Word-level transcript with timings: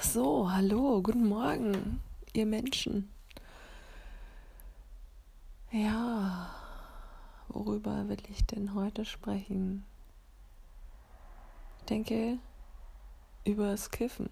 So, 0.00 0.50
hallo, 0.50 1.00
guten 1.02 1.28
Morgen, 1.28 2.00
ihr 2.32 2.46
Menschen. 2.46 3.12
Ja, 5.70 6.50
worüber 7.46 8.08
will 8.08 8.18
ich 8.28 8.44
denn 8.44 8.74
heute 8.74 9.04
sprechen? 9.04 9.84
Ich 11.78 11.84
denke 11.84 12.38
über 13.44 13.70
das 13.70 13.92
Kiffen. 13.92 14.30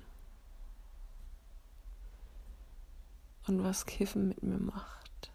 Und 3.46 3.62
was 3.62 3.86
Kiffen 3.86 4.28
mit 4.28 4.42
mir 4.42 4.58
macht. 4.58 5.30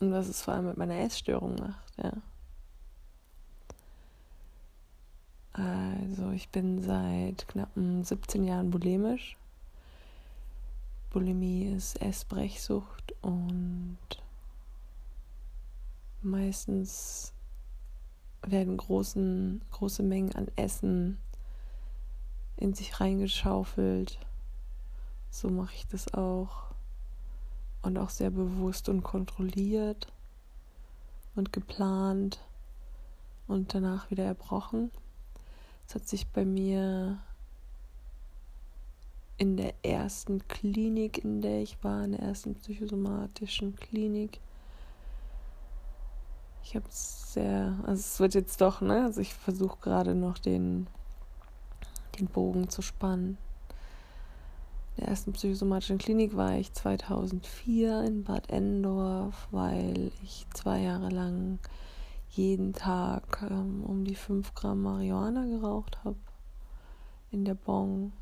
Und 0.00 0.12
was 0.12 0.28
es 0.28 0.42
vor 0.42 0.52
allem 0.52 0.66
mit 0.66 0.76
meiner 0.76 0.98
Essstörung 0.98 1.54
macht, 1.54 1.96
ja. 1.96 2.12
Also 5.58 6.30
ich 6.30 6.50
bin 6.50 6.82
seit 6.82 7.48
knappen 7.48 8.04
17 8.04 8.44
Jahren 8.44 8.70
bulimisch. 8.70 9.36
Bulimie 11.10 11.64
ist 11.64 12.00
Essbrechsucht 12.00 13.12
und 13.22 13.98
meistens 16.22 17.32
werden 18.42 18.76
großen, 18.76 19.60
große 19.72 20.04
Mengen 20.04 20.32
an 20.36 20.46
Essen 20.54 21.18
in 22.56 22.74
sich 22.74 23.00
reingeschaufelt. 23.00 24.20
So 25.30 25.48
mache 25.48 25.74
ich 25.74 25.88
das 25.88 26.14
auch. 26.14 26.68
Und 27.82 27.98
auch 27.98 28.10
sehr 28.10 28.30
bewusst 28.30 28.88
und 28.88 29.02
kontrolliert 29.02 30.12
und 31.34 31.52
geplant 31.52 32.38
und 33.48 33.74
danach 33.74 34.08
wieder 34.10 34.24
erbrochen. 34.24 34.92
Es 35.88 35.94
hat 35.94 36.06
sich 36.06 36.26
bei 36.28 36.44
mir 36.44 37.18
in 39.38 39.56
der 39.56 39.72
ersten 39.82 40.46
Klinik, 40.46 41.24
in 41.24 41.40
der 41.40 41.62
ich 41.62 41.82
war, 41.82 42.04
in 42.04 42.12
der 42.12 42.20
ersten 42.20 42.54
psychosomatischen 42.56 43.74
Klinik. 43.74 44.38
Ich 46.62 46.76
habe 46.76 46.86
es 46.90 47.32
sehr, 47.32 47.74
also 47.86 48.00
es 48.00 48.20
wird 48.20 48.34
jetzt 48.34 48.60
doch, 48.60 48.82
ne? 48.82 49.04
Also 49.04 49.22
ich 49.22 49.32
versuche 49.32 49.78
gerade 49.80 50.14
noch 50.14 50.36
den, 50.36 50.88
den 52.18 52.26
Bogen 52.26 52.68
zu 52.68 52.82
spannen. 52.82 53.38
In 54.96 55.04
der 55.04 55.08
ersten 55.08 55.32
psychosomatischen 55.32 55.96
Klinik 55.96 56.36
war 56.36 56.58
ich 56.58 56.70
2004 56.74 58.02
in 58.02 58.24
Bad 58.24 58.50
Endorf, 58.50 59.48
weil 59.52 60.10
ich 60.22 60.44
zwei 60.52 60.80
Jahre 60.80 61.08
lang 61.08 61.58
jeden 62.30 62.72
Tag 62.72 63.46
ähm, 63.50 63.82
um 63.84 64.04
die 64.04 64.14
5 64.14 64.54
Gramm 64.54 64.82
Marihuana 64.82 65.46
geraucht 65.46 66.04
habe 66.04 66.16
in 67.30 67.44
der 67.44 67.54
Bon. 67.54 68.12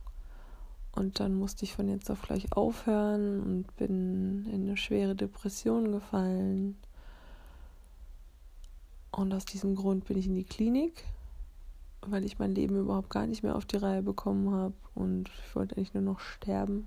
Und 0.93 1.21
dann 1.21 1.35
musste 1.35 1.65
ich 1.65 1.75
von 1.75 1.89
jetzt 1.89 2.11
auf 2.11 2.23
gleich 2.23 2.53
aufhören 2.53 3.41
und 3.43 3.77
bin 3.77 4.47
in 4.47 4.63
eine 4.63 4.77
schwere 4.77 5.15
Depression 5.15 5.93
gefallen. 5.93 6.77
Und 9.11 9.33
aus 9.35 9.45
diesem 9.45 9.75
Grund 9.75 10.07
bin 10.07 10.17
ich 10.17 10.27
in 10.27 10.35
die 10.35 10.45
Klinik, 10.45 11.05
weil 12.03 12.25
ich 12.25 12.39
mein 12.39 12.55
Leben 12.55 12.79
überhaupt 12.79 13.11
gar 13.11 13.27
nicht 13.27 13.43
mehr 13.43 13.57
auf 13.57 13.67
die 13.67 13.77
Reihe 13.77 14.03
bekommen 14.03 14.51
habe 14.53 14.75
und 14.95 15.31
ich 15.47 15.55
wollte 15.55 15.77
eigentlich 15.77 15.95
nur 15.95 16.03
noch 16.03 16.21
sterben. 16.21 16.87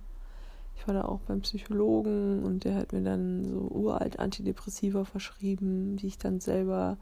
Ich 0.80 0.88
war 0.88 0.94
da 0.94 1.03
auch 1.03 1.19
beim 1.22 1.41
Psychologen 1.41 2.44
und 2.44 2.63
der 2.63 2.75
hat 2.75 2.94
mir 2.94 3.02
dann 3.02 3.44
so 3.44 3.59
uralt 3.59 4.17
Antidepressiva 4.17 5.03
verschrieben, 5.03 5.97
die 5.97 6.08
ich 6.08 6.17
dann 6.17 6.39
selber 6.39 6.97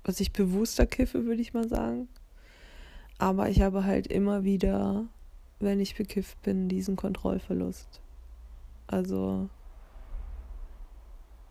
was 0.03 0.19
ich 0.19 0.31
bewusster 0.31 0.85
kiffe, 0.85 1.25
würde 1.25 1.41
ich 1.41 1.56
mal 1.56 1.67
sagen. 1.67 2.07
Aber 3.17 3.50
ich 3.50 3.61
habe 3.61 3.85
halt 3.85 4.06
immer 4.07 4.44
wieder, 4.44 5.07
wenn 5.59 5.79
ich 5.79 5.95
bekifft 5.95 6.40
bin, 6.44 6.69
diesen 6.69 6.95
Kontrollverlust. 6.95 8.01
Also 8.85 9.50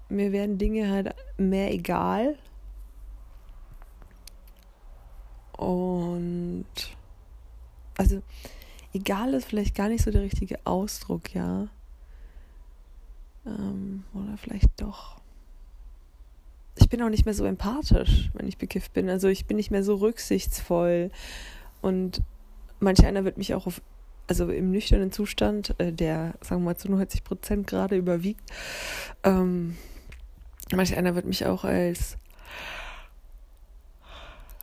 mir 0.09 0.31
werden 0.31 0.59
Dinge 0.59 0.89
halt 0.91 1.13
mehr 1.39 1.73
egal. 1.73 2.39
Und 5.57 6.67
also 7.97 8.23
egal 8.95 9.35
ist 9.35 9.47
vielleicht 9.47 9.75
gar 9.75 9.89
nicht 9.89 10.05
so 10.05 10.11
der 10.11 10.23
richtige 10.23 10.59
Ausdruck, 10.65 11.35
ja. 11.35 11.69
Ähm, 13.47 14.05
oder 14.15 14.37
vielleicht 14.37 14.71
doch. 14.81 15.21
Ich 16.77 16.89
bin 16.89 17.03
auch 17.03 17.09
nicht 17.09 17.25
mehr 17.25 17.35
so 17.35 17.45
empathisch, 17.45 18.31
wenn 18.35 18.49
ich 18.49 18.59
bekifft 18.59 18.93
bin. 18.93 19.09
Also 19.09 19.29
ich 19.29 19.47
bin 19.47 19.57
nicht 19.57 19.71
mehr 19.71 19.85
so 19.85 19.97
rücksichtsvoll. 19.97 21.11
Und 21.81 22.23
manch 22.81 23.05
einer 23.05 23.25
wird 23.25 23.37
mich 23.37 23.55
auch 23.55 23.67
auf, 23.67 23.83
also 24.27 24.49
im 24.51 24.71
nüchternen 24.71 25.13
Zustand, 25.13 25.75
äh, 25.79 25.93
der, 25.93 26.35
sagen 26.41 26.63
wir 26.63 26.67
mal, 26.71 26.77
zu 26.77 26.91
90 26.91 27.25
Prozent 27.25 27.67
gerade 27.67 27.97
überwiegt, 27.97 28.49
ähm, 29.25 29.77
manch 30.73 30.97
einer 30.97 31.15
wird 31.15 31.27
mich 31.27 31.45
auch 31.47 31.65
als 31.65 32.17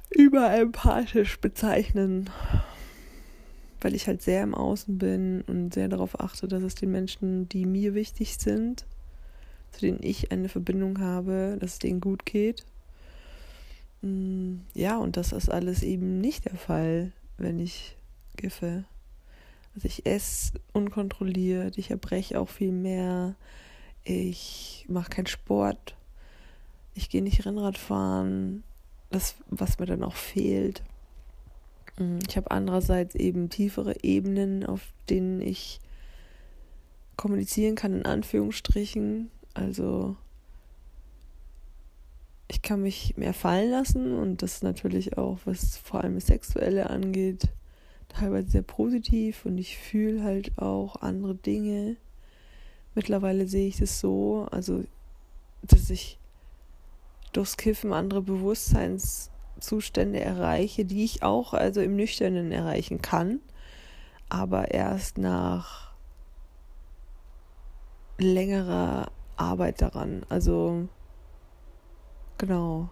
überempathisch 0.09 1.39
bezeichnen 1.39 2.29
weil 3.81 3.95
ich 3.95 4.07
halt 4.07 4.21
sehr 4.21 4.43
im 4.43 4.55
Außen 4.55 4.97
bin 4.97 5.41
und 5.47 5.73
sehr 5.73 5.87
darauf 5.87 6.19
achte, 6.19 6.47
dass 6.47 6.63
es 6.63 6.75
den 6.75 6.91
Menschen, 6.91 7.47
die 7.49 7.65
mir 7.65 7.93
wichtig 7.93 8.37
sind, 8.37 8.85
zu 9.71 9.81
denen 9.81 9.99
ich 10.01 10.31
eine 10.31 10.49
Verbindung 10.49 10.99
habe, 10.99 11.57
dass 11.59 11.73
es 11.73 11.79
denen 11.79 12.01
gut 12.01 12.25
geht. 12.25 12.65
Mm, 14.01 14.57
ja, 14.73 14.97
und 14.97 15.17
das 15.17 15.31
ist 15.31 15.49
alles 15.49 15.83
eben 15.83 16.19
nicht 16.19 16.45
der 16.45 16.55
Fall, 16.55 17.11
wenn 17.37 17.59
ich 17.59 17.95
giffe. 18.35 18.85
Also 19.75 19.87
ich 19.87 20.05
esse 20.05 20.59
unkontrolliert, 20.73 21.77
ich 21.77 21.91
erbreche 21.91 22.39
auch 22.39 22.49
viel 22.49 22.71
mehr, 22.71 23.35
ich 24.03 24.85
mache 24.89 25.09
keinen 25.09 25.27
Sport, 25.27 25.95
ich 26.95 27.09
gehe 27.09 27.21
nicht 27.21 27.45
Rennrad 27.45 27.77
fahren, 27.77 28.63
das, 29.09 29.35
was 29.49 29.79
mir 29.79 29.85
dann 29.85 30.03
auch 30.03 30.15
fehlt. 30.15 30.83
Mm, 31.99 32.17
ich 32.27 32.35
habe 32.37 32.49
andererseits 32.49 33.13
eben 33.13 33.49
tiefere 33.49 34.03
Ebenen, 34.03 34.65
auf 34.65 34.81
denen 35.09 35.41
ich 35.41 35.79
kommunizieren 37.15 37.75
kann, 37.75 37.93
in 37.93 38.05
Anführungsstrichen. 38.05 39.29
Also 39.53 40.15
ich 42.47 42.61
kann 42.63 42.81
mich 42.81 43.15
mehr 43.15 43.33
fallen 43.33 43.69
lassen 43.69 44.17
und 44.17 44.41
das 44.41 44.63
natürlich 44.63 45.17
auch, 45.17 45.39
was 45.45 45.77
vor 45.77 46.01
allem 46.01 46.15
das 46.15 46.27
Sexuelle 46.27 46.89
angeht, 46.89 47.49
teilweise 48.07 48.49
sehr 48.49 48.61
positiv 48.63 49.45
und 49.45 49.57
ich 49.57 49.77
fühle 49.77 50.23
halt 50.23 50.57
auch 50.57 50.95
andere 50.97 51.35
Dinge. 51.35 51.97
Mittlerweile 52.95 53.47
sehe 53.47 53.67
ich 53.67 53.77
das 53.77 53.99
so, 53.99 54.47
also 54.49 54.83
dass 55.61 55.89
ich 55.89 56.17
durchs 57.33 57.57
Kiffen 57.57 57.93
andere 57.93 58.21
Bewusstseinszustände 59.59 60.19
erreiche, 60.19 60.85
die 60.85 61.03
ich 61.03 61.23
auch 61.23 61.53
also 61.53 61.81
im 61.81 61.95
Nüchternen 61.95 62.51
erreichen 62.51 63.01
kann, 63.01 63.39
aber 64.29 64.71
erst 64.71 65.17
nach 65.17 65.93
längerer 68.17 69.11
Arbeit 69.37 69.81
daran. 69.81 70.25
Also 70.29 70.87
genau. 72.37 72.89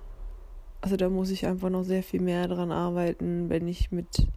Also 0.79 0.95
da 0.95 1.09
muss 1.09 1.31
ich 1.31 1.45
einfach 1.45 1.69
noch 1.69 1.83
sehr 1.83 2.03
viel 2.03 2.21
mehr 2.21 2.47
dran 2.47 2.71
arbeiten, 2.71 3.49
wenn 3.49 3.67
ich 3.67 3.91
mit 3.91 4.27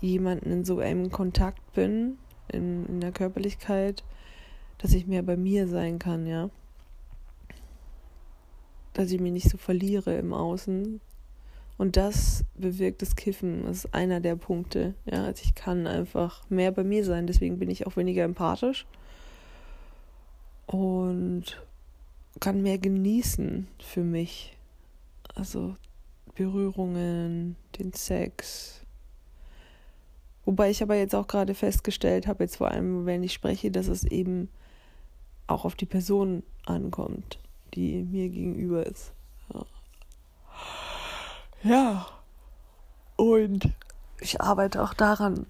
jemanden 0.00 0.50
in 0.50 0.64
so 0.64 0.78
einem 0.78 1.10
Kontakt 1.10 1.72
bin, 1.74 2.18
in, 2.48 2.86
in 2.86 3.00
der 3.00 3.12
Körperlichkeit, 3.12 4.04
dass 4.78 4.94
ich 4.94 5.06
mehr 5.06 5.22
bei 5.22 5.36
mir 5.36 5.68
sein 5.68 5.98
kann, 5.98 6.26
ja. 6.26 6.50
Dass 8.94 9.12
ich 9.12 9.20
mich 9.20 9.32
nicht 9.32 9.50
so 9.50 9.58
verliere 9.58 10.16
im 10.16 10.32
Außen. 10.32 11.00
Und 11.78 11.96
das 11.96 12.44
bewirkt 12.56 13.02
das 13.02 13.14
Kiffen. 13.14 13.64
Das 13.64 13.84
ist 13.84 13.94
einer 13.94 14.20
der 14.20 14.34
Punkte. 14.34 14.94
Ja, 15.06 15.24
also 15.24 15.42
ich 15.44 15.54
kann 15.54 15.86
einfach 15.86 16.42
mehr 16.50 16.72
bei 16.72 16.82
mir 16.82 17.04
sein. 17.04 17.28
Deswegen 17.28 17.58
bin 17.60 17.70
ich 17.70 17.86
auch 17.86 17.96
weniger 17.96 18.24
empathisch 18.24 18.84
und 20.66 21.64
kann 22.40 22.62
mehr 22.62 22.78
genießen 22.78 23.68
für 23.78 24.02
mich. 24.02 24.56
Also 25.34 25.76
Berührungen, 26.34 27.54
den 27.78 27.92
Sex. 27.92 28.84
Wobei 30.44 30.70
ich 30.70 30.82
aber 30.82 30.96
jetzt 30.96 31.14
auch 31.14 31.28
gerade 31.28 31.54
festgestellt 31.54 32.26
habe, 32.26 32.44
jetzt 32.44 32.56
vor 32.56 32.70
allem, 32.70 33.06
wenn 33.06 33.22
ich 33.22 33.32
spreche, 33.32 33.70
dass 33.70 33.86
es 33.86 34.02
eben 34.02 34.48
auch 35.46 35.64
auf 35.64 35.76
die 35.76 35.86
Person 35.86 36.42
ankommt, 36.66 37.38
die 37.74 38.02
mir 38.02 38.28
gegenüber 38.28 38.84
ist. 38.84 39.12
Ja. 41.62 42.06
Und 43.16 43.70
ich 44.20 44.40
arbeite 44.40 44.82
auch 44.82 44.94
daran, 44.94 45.46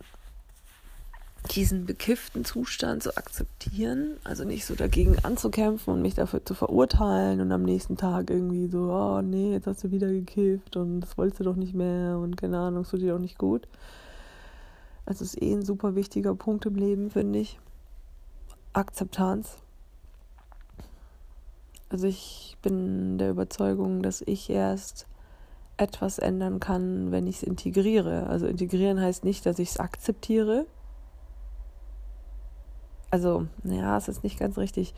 diesen 1.54 1.86
bekifften 1.86 2.44
Zustand 2.44 3.02
zu 3.02 3.16
akzeptieren, 3.16 4.16
also 4.24 4.44
nicht 4.44 4.66
so 4.66 4.74
dagegen 4.74 5.16
anzukämpfen 5.24 5.94
und 5.94 6.02
mich 6.02 6.14
dafür 6.14 6.44
zu 6.44 6.54
verurteilen 6.54 7.40
und 7.40 7.52
am 7.52 7.62
nächsten 7.62 7.96
Tag 7.96 8.30
irgendwie 8.30 8.68
so, 8.68 8.90
oh 8.92 9.22
nee, 9.22 9.52
jetzt 9.52 9.66
hast 9.66 9.84
du 9.84 9.90
wieder 9.90 10.08
gekifft 10.08 10.76
und 10.76 11.00
das 11.00 11.16
wolltest 11.16 11.40
du 11.40 11.44
doch 11.44 11.56
nicht 11.56 11.74
mehr 11.74 12.18
und 12.18 12.36
keine 12.36 12.58
Ahnung, 12.58 12.82
es 12.82 12.90
tut 12.90 13.00
dir 13.00 13.12
doch 13.12 13.20
nicht 13.20 13.38
gut. 13.38 13.66
Also 15.06 15.24
ist 15.24 15.40
eh 15.40 15.52
ein 15.52 15.64
super 15.64 15.94
wichtiger 15.94 16.34
Punkt 16.34 16.66
im 16.66 16.74
Leben, 16.74 17.10
finde 17.10 17.38
ich. 17.38 17.58
Akzeptanz. 18.74 19.56
Also 21.88 22.06
ich 22.06 22.58
bin 22.60 23.16
der 23.16 23.30
Überzeugung, 23.30 24.02
dass 24.02 24.20
ich 24.20 24.50
erst 24.50 25.06
etwas 25.78 26.18
ändern 26.18 26.60
kann, 26.60 27.10
wenn 27.12 27.26
ich 27.26 27.36
es 27.36 27.42
integriere. 27.42 28.26
Also 28.26 28.46
integrieren 28.46 29.00
heißt 29.00 29.24
nicht, 29.24 29.46
dass 29.46 29.58
ich 29.58 29.70
es 29.70 29.80
akzeptiere, 29.80 30.66
also, 33.10 33.46
ja, 33.64 33.96
es 33.96 34.08
ist 34.08 34.22
nicht 34.22 34.38
ganz 34.38 34.58
richtig. 34.58 34.94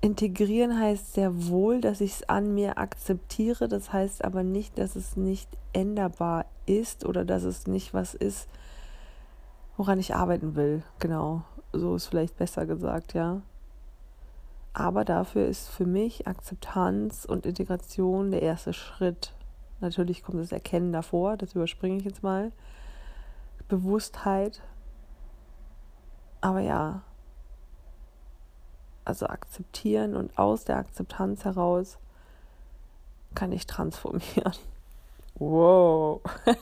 Integrieren 0.00 0.78
heißt 0.78 1.14
sehr 1.14 1.48
wohl, 1.48 1.80
dass 1.80 2.02
ich 2.02 2.12
es 2.12 2.28
an 2.28 2.52
mir 2.52 2.76
akzeptiere. 2.76 3.68
Das 3.68 3.92
heißt 3.92 4.22
aber 4.22 4.42
nicht, 4.42 4.76
dass 4.78 4.96
es 4.96 5.16
nicht 5.16 5.48
änderbar 5.72 6.44
ist 6.66 7.06
oder 7.06 7.24
dass 7.24 7.42
es 7.44 7.66
nicht 7.66 7.94
was 7.94 8.14
ist, 8.14 8.48
woran 9.78 9.98
ich 9.98 10.14
arbeiten 10.14 10.56
will. 10.56 10.82
Genau, 10.98 11.42
so 11.72 11.96
ist 11.96 12.06
vielleicht 12.06 12.36
besser 12.36 12.66
gesagt, 12.66 13.14
ja. 13.14 13.40
Aber 14.74 15.04
dafür 15.04 15.46
ist 15.46 15.68
für 15.68 15.86
mich 15.86 16.26
Akzeptanz 16.26 17.24
und 17.24 17.46
Integration 17.46 18.32
der 18.32 18.42
erste 18.42 18.72
Schritt. 18.72 19.32
Natürlich 19.80 20.24
kommt 20.24 20.40
das 20.40 20.50
Erkennen 20.50 20.92
davor, 20.92 21.36
das 21.36 21.54
überspringe 21.54 21.98
ich 21.98 22.04
jetzt 22.04 22.24
mal. 22.24 22.50
Bewusstheit, 23.68 24.62
aber 26.40 26.60
ja, 26.60 27.02
also 29.04 29.26
akzeptieren 29.26 30.16
und 30.16 30.38
aus 30.38 30.64
der 30.64 30.76
Akzeptanz 30.76 31.44
heraus 31.44 31.98
kann 33.34 33.52
ich 33.52 33.66
transformieren. 33.66 34.54
Wow. 35.36 36.20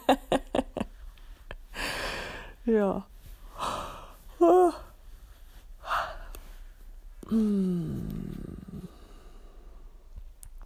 ja. 2.65 3.07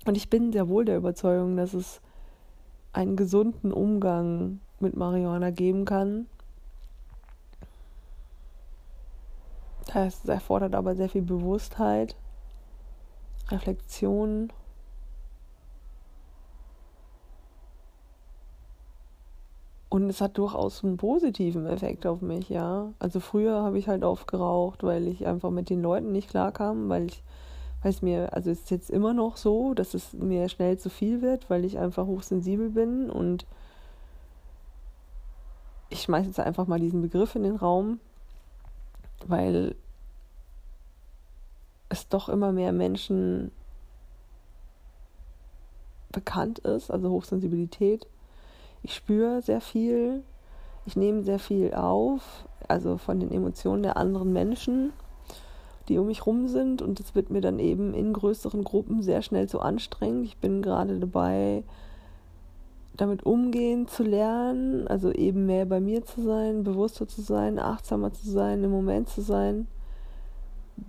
Und 0.05 0.15
ich 0.15 0.31
bin 0.31 0.53
sehr 0.53 0.69
wohl 0.69 0.85
der 0.85 0.97
Überzeugung, 0.97 1.57
dass 1.57 1.75
es 1.75 2.01
einen 2.93 3.17
gesunden 3.17 3.73
Umgang 3.73 4.61
mit 4.81 4.97
Marihuana 4.97 5.51
geben 5.51 5.85
kann 5.85 6.27
Das 9.97 10.27
erfordert 10.27 10.75
aber 10.75 10.95
sehr 10.95 11.09
viel 11.09 11.23
Bewusstheit, 11.23 12.17
Reflexion. 13.49 14.53
Und 19.97 20.11
es 20.11 20.21
hat 20.21 20.37
durchaus 20.37 20.85
einen 20.85 20.99
positiven 20.99 21.67
Effekt 21.67 22.05
auf 22.07 22.21
mich, 22.21 22.51
ja. 22.51 22.93
Also 22.99 23.19
früher 23.19 23.63
habe 23.63 23.79
ich 23.79 23.89
halt 23.89 24.05
aufgeraucht, 24.05 24.83
weil 24.83 25.09
ich 25.09 25.27
einfach 25.27 25.49
mit 25.49 25.71
den 25.71 25.81
Leuten 25.81 26.13
nicht 26.13 26.29
klarkam, 26.29 26.91
weil 26.91 27.07
ich, 27.07 27.23
weil 27.81 27.93
es 27.93 28.03
mir, 28.03 28.35
also 28.35 28.51
es 28.51 28.61
ist 28.61 28.71
jetzt 28.71 28.91
immer 28.91 29.15
noch 29.15 29.39
so, 29.39 29.73
dass 29.73 29.95
es 29.95 30.13
mir 30.13 30.51
schnell 30.51 30.79
zu 30.79 30.91
viel 30.91 31.23
wird, 31.23 31.49
weil 31.49 31.65
ich 31.65 31.79
einfach 31.79 32.05
hochsensibel 32.05 32.69
bin 32.69 33.09
und 33.09 33.47
ich 35.89 36.03
schmeiße 36.03 36.27
jetzt 36.27 36.41
einfach 36.41 36.67
mal 36.67 36.79
diesen 36.79 37.01
Begriff 37.01 37.35
in 37.35 37.45
den 37.45 37.57
Raum 37.57 37.99
weil 39.25 39.75
es 41.89 42.07
doch 42.09 42.29
immer 42.29 42.53
mehr 42.53 42.73
Menschen 42.73 43.51
bekannt 46.13 46.59
ist, 46.59 46.91
also 46.91 47.09
Hochsensibilität. 47.09 48.07
Ich 48.87 48.95
spüre 48.95 49.43
sehr 49.43 49.61
viel, 49.61 50.23
ich 50.85 50.95
nehme 50.95 51.25
sehr 51.25 51.41
viel 51.41 51.75
auf, 51.75 52.47
also 52.69 52.99
von 52.99 53.19
den 53.19 53.33
Emotionen 53.33 53.83
der 53.83 53.97
anderen 53.97 54.33
Menschen, 54.33 54.93
die 55.89 55.99
um 55.99 56.07
mich 56.07 56.25
rum 56.25 56.47
sind. 56.47 56.83
Und 56.83 57.01
es 57.01 57.17
wird 57.17 57.29
mir 57.31 57.41
dann 57.41 57.59
eben 57.59 57.95
in 57.95 58.13
größeren 58.13 58.63
Gruppen 58.63 59.03
sehr 59.03 59.23
schnell 59.23 59.49
zu 59.49 59.59
anstrengend. 59.59 60.27
Ich 60.27 60.37
bin 60.37 60.63
gerade 60.63 61.01
dabei, 61.01 61.65
damit 62.97 63.27
umgehen 63.27 63.89
zu 63.89 64.05
lernen, 64.05 64.87
also 64.87 65.11
eben 65.11 65.47
mehr 65.47 65.67
bei 65.67 65.81
mir 65.81 66.05
zu 66.05 66.23
sein, 66.23 66.63
bewusster 66.63 67.09
zu 67.09 67.23
sein, 67.23 67.59
achtsamer 67.59 68.13
zu 68.13 68.31
sein, 68.31 68.63
im 68.63 68.71
Moment 68.71 69.09
zu 69.09 69.21
sein, 69.21 69.67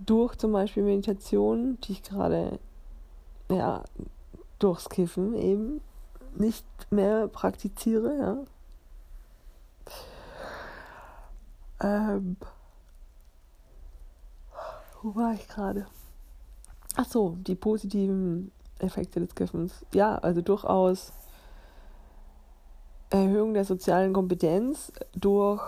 durch 0.06 0.36
zum 0.36 0.52
Beispiel 0.52 0.84
Meditation, 0.84 1.78
die 1.82 1.92
ich 1.92 2.04
gerade 2.04 2.60
ja 3.50 3.82
durchs 4.60 4.88
Kiffen 4.88 5.34
eben 5.34 5.80
nicht 6.38 6.66
mehr 6.90 7.28
praktiziere, 7.28 8.16
ja. 8.18 8.36
Ähm, 11.80 12.36
wo 15.02 15.14
war 15.14 15.34
ich 15.34 15.46
gerade? 15.48 15.86
Ach 16.96 17.06
so, 17.06 17.36
die 17.40 17.54
positiven 17.54 18.50
Effekte 18.78 19.20
des 19.20 19.34
Kiffens. 19.34 19.84
Ja, 19.92 20.16
also 20.16 20.42
durchaus 20.42 21.12
Erhöhung 23.10 23.54
der 23.54 23.64
sozialen 23.64 24.12
Kompetenz 24.12 24.92
durch 25.14 25.62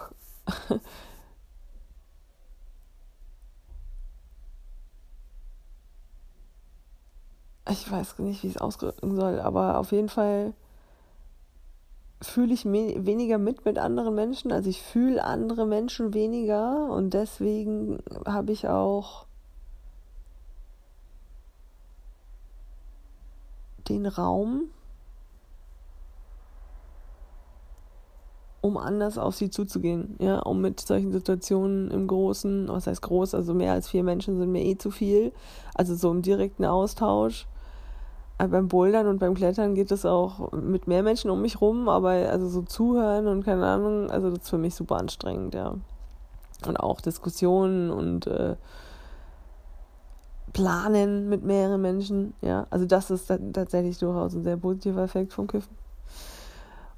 ich 7.71 7.91
weiß 7.91 8.19
nicht, 8.21 8.43
wie 8.43 8.49
ich 8.49 8.57
es 8.57 8.61
ausdrücken 8.61 9.15
soll, 9.17 9.41
aber 9.41 9.79
auf 9.79 9.93
jeden 9.93 10.09
Fall 10.09 10.53
fühle 12.23 12.53
ich 12.53 12.65
weniger 12.67 13.39
mit 13.39 13.65
mit 13.65 13.79
anderen 13.79 14.15
Menschen. 14.15 14.53
Also 14.53 14.69
ich 14.69 14.83
fühle 14.83 15.25
andere 15.25 15.67
Menschen 15.67 16.13
weniger 16.13 16.91
und 16.91 17.15
deswegen 17.15 17.99
habe 18.27 18.53
ich 18.53 18.69
auch 18.69 19.27
den 23.89 24.07
Raum 24.07 24.69
um 28.63 28.77
anders 28.77 29.17
auf 29.17 29.35
sie 29.35 29.51
zuzugehen, 29.51 30.17
ja, 30.21 30.39
um 30.41 30.61
mit 30.61 30.81
solchen 30.81 31.13
Situationen 31.13 31.91
im 31.91 32.07
Großen, 32.07 32.69
was 32.69 32.87
heißt 32.87 33.01
groß, 33.03 33.35
also 33.35 33.55
mehr 33.55 33.73
als 33.73 33.89
vier 33.89 34.05
Menschen 34.05 34.39
sind 34.39 34.53
mir 34.53 34.65
eh 34.65 34.77
zu 34.77 34.91
viel, 34.91 35.33
also 35.75 35.95
so 35.95 36.11
im 36.11 36.21
direkten 36.23 36.67
Austausch. 36.67 37.47
Aber 38.41 38.49
beim 38.49 38.69
Bouldern 38.69 39.07
und 39.07 39.19
beim 39.19 39.35
Klettern 39.35 39.75
geht 39.75 39.91
es 39.93 40.07
auch 40.07 40.53
mit 40.53 40.87
mehr 40.87 41.03
Menschen 41.03 41.31
um 41.31 41.43
mich 41.43 41.61
rum, 41.61 41.91
aber 41.91 42.09
also 42.09 42.49
so 42.49 42.63
zuhören 42.63 43.27
und 43.27 43.45
keine 43.45 43.67
Ahnung, 43.67 44.11
also 44.11 44.31
das 44.31 44.45
ist 44.45 44.49
für 44.49 44.57
mich 44.57 44.75
super 44.75 44.97
anstrengend, 44.97 45.55
ja. 45.55 45.75
Und 46.67 46.81
auch 46.81 47.03
Diskussionen 47.03 47.91
und 47.91 48.27
äh, 48.27 48.57
Planen 50.55 51.29
mit 51.29 51.45
mehreren 51.45 51.83
Menschen, 51.83 52.33
ja. 52.41 52.67
Also 52.71 52.87
das 52.87 53.11
ist 53.11 53.31
tatsächlich 53.53 53.99
durchaus 53.99 54.35
ein 54.35 54.43
sehr 54.43 54.57
positiver 54.57 55.03
Effekt 55.03 55.35
vom 55.35 55.47
Kiffen 55.47 55.77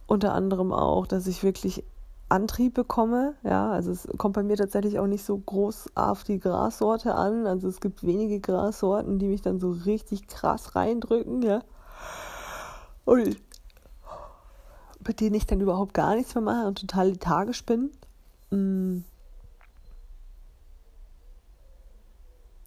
unter 0.07 0.35
anderem 0.35 0.73
auch, 0.73 1.07
dass 1.07 1.27
ich 1.27 1.43
wirklich 1.43 1.85
Antrieb 2.33 2.75
bekomme. 2.75 3.35
Ja, 3.45 3.71
also 3.71 3.91
es 3.93 4.09
kommt 4.17 4.35
bei 4.35 4.43
mir 4.43 4.57
tatsächlich 4.57 4.99
auch 4.99 5.07
nicht 5.07 5.25
so 5.25 5.37
groß 5.37 5.91
auf 5.95 6.25
die 6.25 6.39
Grassorte 6.39 7.15
an. 7.15 7.47
Also 7.47 7.69
es 7.69 7.81
gibt 7.81 8.05
wenige 8.05 8.41
Grassorten, 8.41 9.19
die 9.19 9.27
mich 9.27 9.43
dann 9.43 9.61
so 9.61 9.71
richtig 9.71 10.27
krass 10.27 10.75
reindrücken, 10.75 11.43
ja. 11.43 11.61
Und 13.05 13.37
bei 15.01 15.13
denen 15.13 15.35
ich 15.35 15.47
dann 15.47 15.61
überhaupt 15.61 15.95
gar 15.95 16.15
nichts 16.15 16.35
mehr 16.35 16.43
mache 16.43 16.67
und 16.67 16.81
total 16.81 17.11
lethargisch 17.11 17.65
bin. 17.67 17.91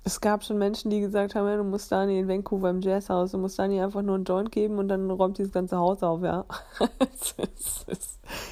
Es 0.05 0.21
gab 0.21 0.43
schon 0.43 0.59
Menschen, 0.59 0.91
die 0.91 0.99
gesagt 0.99 1.33
haben, 1.33 1.47
ja, 1.47 1.57
du 1.57 1.63
musst 1.63 1.91
Dani 1.91 2.19
in 2.19 2.27
Vancouver 2.27 2.69
im 2.69 2.79
Jazzhaus, 2.81 3.31
du 3.31 3.39
musst 3.39 3.57
Dani 3.57 3.81
einfach 3.81 4.03
nur 4.03 4.15
einen 4.15 4.23
Joint 4.23 4.51
geben 4.51 4.77
und 4.77 4.87
dann 4.87 5.09
räumt 5.09 5.39
dieses 5.39 5.51
ganze 5.51 5.77
Haus 5.77 6.03
auf, 6.03 6.21
ja. 6.21 6.45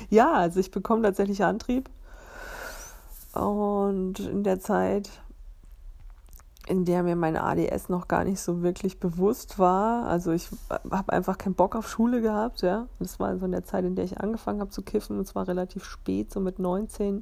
ja, 0.09 0.33
also 0.33 0.59
ich 0.59 0.71
bekomme 0.71 1.03
tatsächlich 1.03 1.43
Antrieb. 1.43 1.91
Und 3.35 4.19
in 4.19 4.43
der 4.43 4.59
Zeit, 4.59 5.11
in 6.67 6.85
der 6.85 7.03
mir 7.03 7.15
mein 7.15 7.37
ADS 7.37 7.87
noch 7.87 8.07
gar 8.07 8.23
nicht 8.23 8.39
so 8.39 8.63
wirklich 8.63 8.99
bewusst 8.99 9.59
war, 9.59 10.07
also 10.07 10.31
ich 10.31 10.49
habe 10.89 11.13
einfach 11.13 11.37
keinen 11.37 11.55
Bock 11.55 11.75
auf 11.75 11.87
Schule 11.87 12.21
gehabt, 12.21 12.63
ja. 12.63 12.87
Das 12.97 13.19
war 13.19 13.37
so 13.37 13.45
in 13.45 13.51
der 13.51 13.63
Zeit, 13.63 13.85
in 13.85 13.95
der 13.95 14.05
ich 14.05 14.19
angefangen 14.19 14.59
habe 14.59 14.71
zu 14.71 14.81
kiffen, 14.81 15.19
und 15.19 15.27
zwar 15.27 15.47
relativ 15.47 15.85
spät, 15.85 16.33
so 16.33 16.39
mit 16.39 16.57
19 16.57 17.21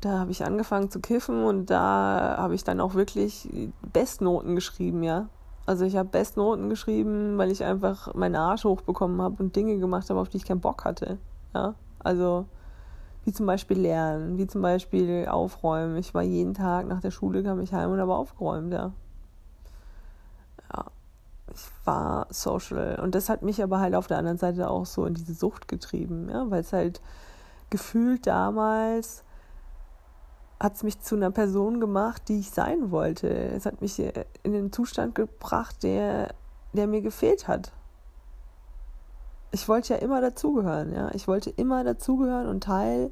da 0.00 0.18
habe 0.18 0.30
ich 0.30 0.44
angefangen 0.44 0.90
zu 0.90 1.00
kiffen 1.00 1.44
und 1.44 1.66
da 1.66 2.36
habe 2.38 2.54
ich 2.54 2.64
dann 2.64 2.80
auch 2.80 2.94
wirklich 2.94 3.48
Bestnoten 3.92 4.54
geschrieben, 4.54 5.02
ja. 5.02 5.28
Also 5.66 5.84
ich 5.84 5.96
habe 5.96 6.08
Bestnoten 6.08 6.68
geschrieben, 6.68 7.36
weil 7.38 7.50
ich 7.50 7.62
einfach 7.62 8.14
meinen 8.14 8.36
Arsch 8.36 8.64
hochbekommen 8.64 9.20
habe 9.20 9.42
und 9.42 9.54
Dinge 9.54 9.78
gemacht 9.78 10.08
habe, 10.10 10.18
auf 10.18 10.28
die 10.28 10.38
ich 10.38 10.44
keinen 10.44 10.60
Bock 10.60 10.84
hatte. 10.84 11.18
Ja, 11.54 11.74
also 11.98 12.46
wie 13.24 13.32
zum 13.32 13.46
Beispiel 13.46 13.78
lernen, 13.78 14.38
wie 14.38 14.46
zum 14.46 14.62
Beispiel 14.62 15.28
aufräumen. 15.28 15.96
Ich 15.96 16.14
war 16.14 16.22
jeden 16.22 16.54
Tag 16.54 16.86
nach 16.86 17.00
der 17.00 17.10
Schule, 17.10 17.42
kam 17.42 17.60
ich 17.60 17.72
heim 17.72 17.90
und 17.90 18.00
habe 18.00 18.14
aufgeräumt, 18.14 18.72
ja. 18.72 18.92
Ja, 20.74 20.86
ich 21.52 21.68
war 21.84 22.26
social 22.30 22.98
und 23.02 23.14
das 23.14 23.28
hat 23.28 23.42
mich 23.42 23.62
aber 23.62 23.80
halt 23.80 23.94
auf 23.94 24.06
der 24.06 24.18
anderen 24.18 24.38
Seite 24.38 24.70
auch 24.70 24.86
so 24.86 25.04
in 25.04 25.14
diese 25.14 25.34
Sucht 25.34 25.68
getrieben, 25.68 26.30
ja, 26.30 26.50
weil 26.50 26.62
es 26.62 26.72
halt 26.72 27.02
gefühlt 27.68 28.26
damals 28.26 29.24
hat 30.60 30.76
es 30.76 30.82
mich 30.82 31.00
zu 31.00 31.16
einer 31.16 31.30
Person 31.30 31.80
gemacht, 31.80 32.28
die 32.28 32.40
ich 32.40 32.50
sein 32.50 32.90
wollte. 32.90 33.28
Es 33.28 33.64
hat 33.64 33.80
mich 33.80 33.98
in 33.98 34.52
den 34.52 34.72
Zustand 34.72 35.14
gebracht, 35.14 35.82
der, 35.82 36.34
der 36.74 36.86
mir 36.86 37.00
gefehlt 37.00 37.48
hat. 37.48 37.72
Ich 39.52 39.66
wollte 39.68 39.94
ja 39.94 40.00
immer 40.00 40.20
dazugehören, 40.20 40.92
ja. 40.92 41.10
Ich 41.14 41.26
wollte 41.26 41.50
immer 41.50 41.82
dazugehören 41.82 42.46
und 42.46 42.62
Teil 42.62 43.10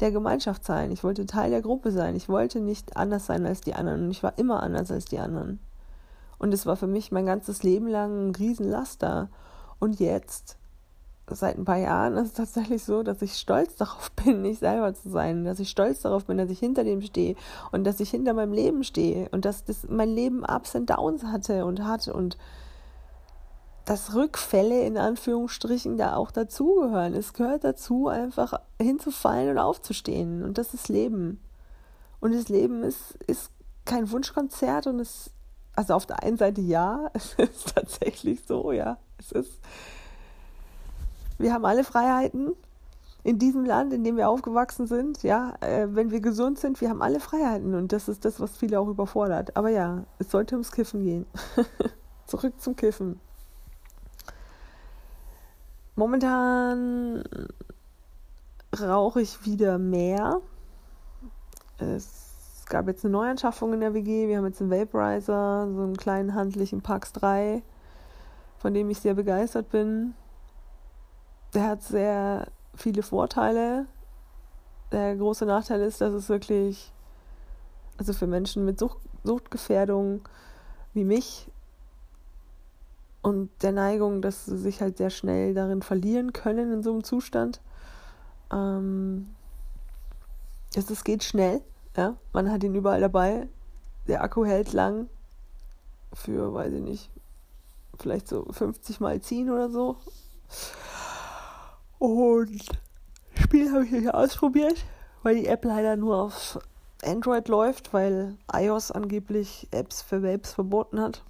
der 0.00 0.10
Gemeinschaft 0.12 0.64
sein. 0.64 0.90
Ich 0.90 1.04
wollte 1.04 1.26
Teil 1.26 1.50
der 1.50 1.62
Gruppe 1.62 1.92
sein. 1.92 2.16
Ich 2.16 2.28
wollte 2.28 2.60
nicht 2.60 2.96
anders 2.96 3.26
sein 3.26 3.46
als 3.46 3.60
die 3.60 3.74
anderen. 3.74 4.04
Und 4.04 4.10
ich 4.10 4.22
war 4.22 4.38
immer 4.38 4.62
anders 4.62 4.90
als 4.90 5.04
die 5.04 5.18
anderen. 5.18 5.60
Und 6.38 6.54
es 6.54 6.66
war 6.66 6.76
für 6.76 6.86
mich 6.86 7.12
mein 7.12 7.26
ganzes 7.26 7.62
Leben 7.62 7.88
lang 7.88 8.28
ein 8.28 8.34
Riesenlaster. 8.34 9.28
Und 9.78 10.00
jetzt 10.00 10.57
seit 11.30 11.58
ein 11.58 11.64
paar 11.64 11.78
Jahren 11.78 12.16
ist 12.16 12.28
es 12.28 12.32
tatsächlich 12.34 12.84
so, 12.84 13.02
dass 13.02 13.22
ich 13.22 13.34
stolz 13.34 13.76
darauf 13.76 14.10
bin, 14.24 14.42
nicht 14.42 14.60
selber 14.60 14.94
zu 14.94 15.10
sein, 15.10 15.44
dass 15.44 15.60
ich 15.60 15.70
stolz 15.70 16.00
darauf 16.00 16.24
bin, 16.24 16.38
dass 16.38 16.50
ich 16.50 16.58
hinter 16.58 16.84
dem 16.84 17.02
stehe 17.02 17.36
und 17.72 17.84
dass 17.84 18.00
ich 18.00 18.10
hinter 18.10 18.34
meinem 18.34 18.52
Leben 18.52 18.84
stehe 18.84 19.28
und 19.30 19.44
dass 19.44 19.64
das 19.64 19.86
mein 19.88 20.08
Leben 20.08 20.44
Ups 20.44 20.74
und 20.74 20.90
Downs 20.90 21.24
hatte 21.24 21.64
und 21.64 21.84
hat 21.84 22.08
und 22.08 22.36
dass 23.84 24.14
Rückfälle 24.14 24.82
in 24.82 24.98
Anführungsstrichen 24.98 25.96
da 25.96 26.14
auch 26.14 26.30
dazugehören. 26.30 27.14
Es 27.14 27.32
gehört 27.32 27.64
dazu, 27.64 28.08
einfach 28.08 28.60
hinzufallen 28.80 29.50
und 29.50 29.58
aufzustehen 29.58 30.42
und 30.42 30.58
das 30.58 30.74
ist 30.74 30.88
Leben. 30.88 31.40
Und 32.20 32.34
das 32.34 32.48
Leben 32.48 32.82
ist, 32.82 33.14
ist 33.26 33.50
kein 33.86 34.10
Wunschkonzert 34.10 34.86
und 34.86 35.00
es, 35.00 35.30
also 35.74 35.94
auf 35.94 36.04
der 36.04 36.22
einen 36.22 36.36
Seite 36.36 36.60
ja, 36.60 37.08
es 37.14 37.34
ist 37.34 37.74
tatsächlich 37.74 38.42
so, 38.46 38.72
ja, 38.72 38.98
es 39.18 39.32
ist 39.32 39.60
wir 41.38 41.52
haben 41.52 41.64
alle 41.64 41.84
Freiheiten 41.84 42.54
in 43.22 43.38
diesem 43.38 43.64
Land, 43.64 43.92
in 43.92 44.04
dem 44.04 44.16
wir 44.16 44.28
aufgewachsen 44.28 44.86
sind. 44.86 45.22
Ja, 45.22 45.54
äh, 45.60 45.86
wenn 45.90 46.10
wir 46.10 46.20
gesund 46.20 46.58
sind, 46.58 46.80
wir 46.80 46.90
haben 46.90 47.02
alle 47.02 47.20
Freiheiten 47.20 47.74
und 47.74 47.92
das 47.92 48.08
ist 48.08 48.24
das, 48.24 48.40
was 48.40 48.56
viele 48.56 48.78
auch 48.80 48.88
überfordert. 48.88 49.56
Aber 49.56 49.68
ja, 49.68 50.04
es 50.18 50.30
sollte 50.30 50.54
ums 50.54 50.72
Kiffen 50.72 51.02
gehen. 51.02 51.26
Zurück 52.26 52.60
zum 52.60 52.76
Kiffen. 52.76 53.20
Momentan 55.96 57.24
rauche 58.80 59.20
ich 59.20 59.44
wieder 59.44 59.78
mehr. 59.78 60.40
Es 61.78 62.64
gab 62.68 62.86
jetzt 62.86 63.04
eine 63.04 63.12
Neuanschaffung 63.12 63.72
in 63.72 63.80
der 63.80 63.94
WG. 63.94 64.28
Wir 64.28 64.38
haben 64.38 64.46
jetzt 64.46 64.60
einen 64.60 64.70
Vaporizer, 64.70 65.68
so 65.74 65.82
einen 65.82 65.96
kleinen 65.96 66.34
handlichen 66.34 66.82
Pax 66.82 67.12
3, 67.14 67.62
von 68.58 68.74
dem 68.74 68.90
ich 68.90 69.00
sehr 69.00 69.14
begeistert 69.14 69.70
bin 69.70 70.14
der 71.54 71.64
hat 71.64 71.82
sehr 71.82 72.48
viele 72.74 73.02
Vorteile. 73.02 73.86
Der 74.92 75.16
große 75.16 75.44
Nachteil 75.44 75.80
ist, 75.82 76.00
dass 76.00 76.12
es 76.12 76.28
wirklich, 76.28 76.92
also 77.98 78.12
für 78.12 78.26
Menschen 78.26 78.64
mit 78.64 78.78
Sucht, 78.78 78.98
Suchtgefährdung 79.24 80.22
wie 80.94 81.04
mich 81.04 81.50
und 83.22 83.50
der 83.62 83.72
Neigung, 83.72 84.22
dass 84.22 84.46
sie 84.46 84.56
sich 84.56 84.80
halt 84.80 84.96
sehr 84.96 85.10
schnell 85.10 85.54
darin 85.54 85.82
verlieren 85.82 86.32
können 86.32 86.72
in 86.72 86.82
so 86.82 86.92
einem 86.92 87.04
Zustand. 87.04 87.60
Ähm, 88.50 89.28
es, 90.74 90.88
es 90.88 91.04
geht 91.04 91.24
schnell, 91.24 91.60
ja. 91.96 92.16
Man 92.32 92.50
hat 92.50 92.64
ihn 92.64 92.74
überall 92.74 93.00
dabei. 93.00 93.48
Der 94.06 94.22
Akku 94.22 94.44
hält 94.44 94.72
lang 94.72 95.08
für, 96.14 96.54
weiß 96.54 96.72
ich 96.72 96.82
nicht, 96.82 97.10
vielleicht 97.98 98.28
so 98.28 98.46
50 98.50 99.00
Mal 99.00 99.20
ziehen 99.20 99.50
oder 99.50 99.68
so. 99.68 99.96
Und 101.98 102.62
Spiel 103.34 103.72
habe 103.72 103.84
ich 103.84 103.90
nicht 103.90 104.12
ausprobiert, 104.12 104.84
weil 105.22 105.36
die 105.36 105.46
App 105.46 105.64
leider 105.64 105.96
nur 105.96 106.22
auf 106.22 106.58
Android 107.04 107.48
läuft, 107.48 107.92
weil 107.92 108.36
iOS 108.52 108.90
angeblich 108.90 109.68
Apps 109.70 110.02
für 110.02 110.22
Vapes 110.22 110.52
verboten 110.52 111.00
hat. 111.00 111.22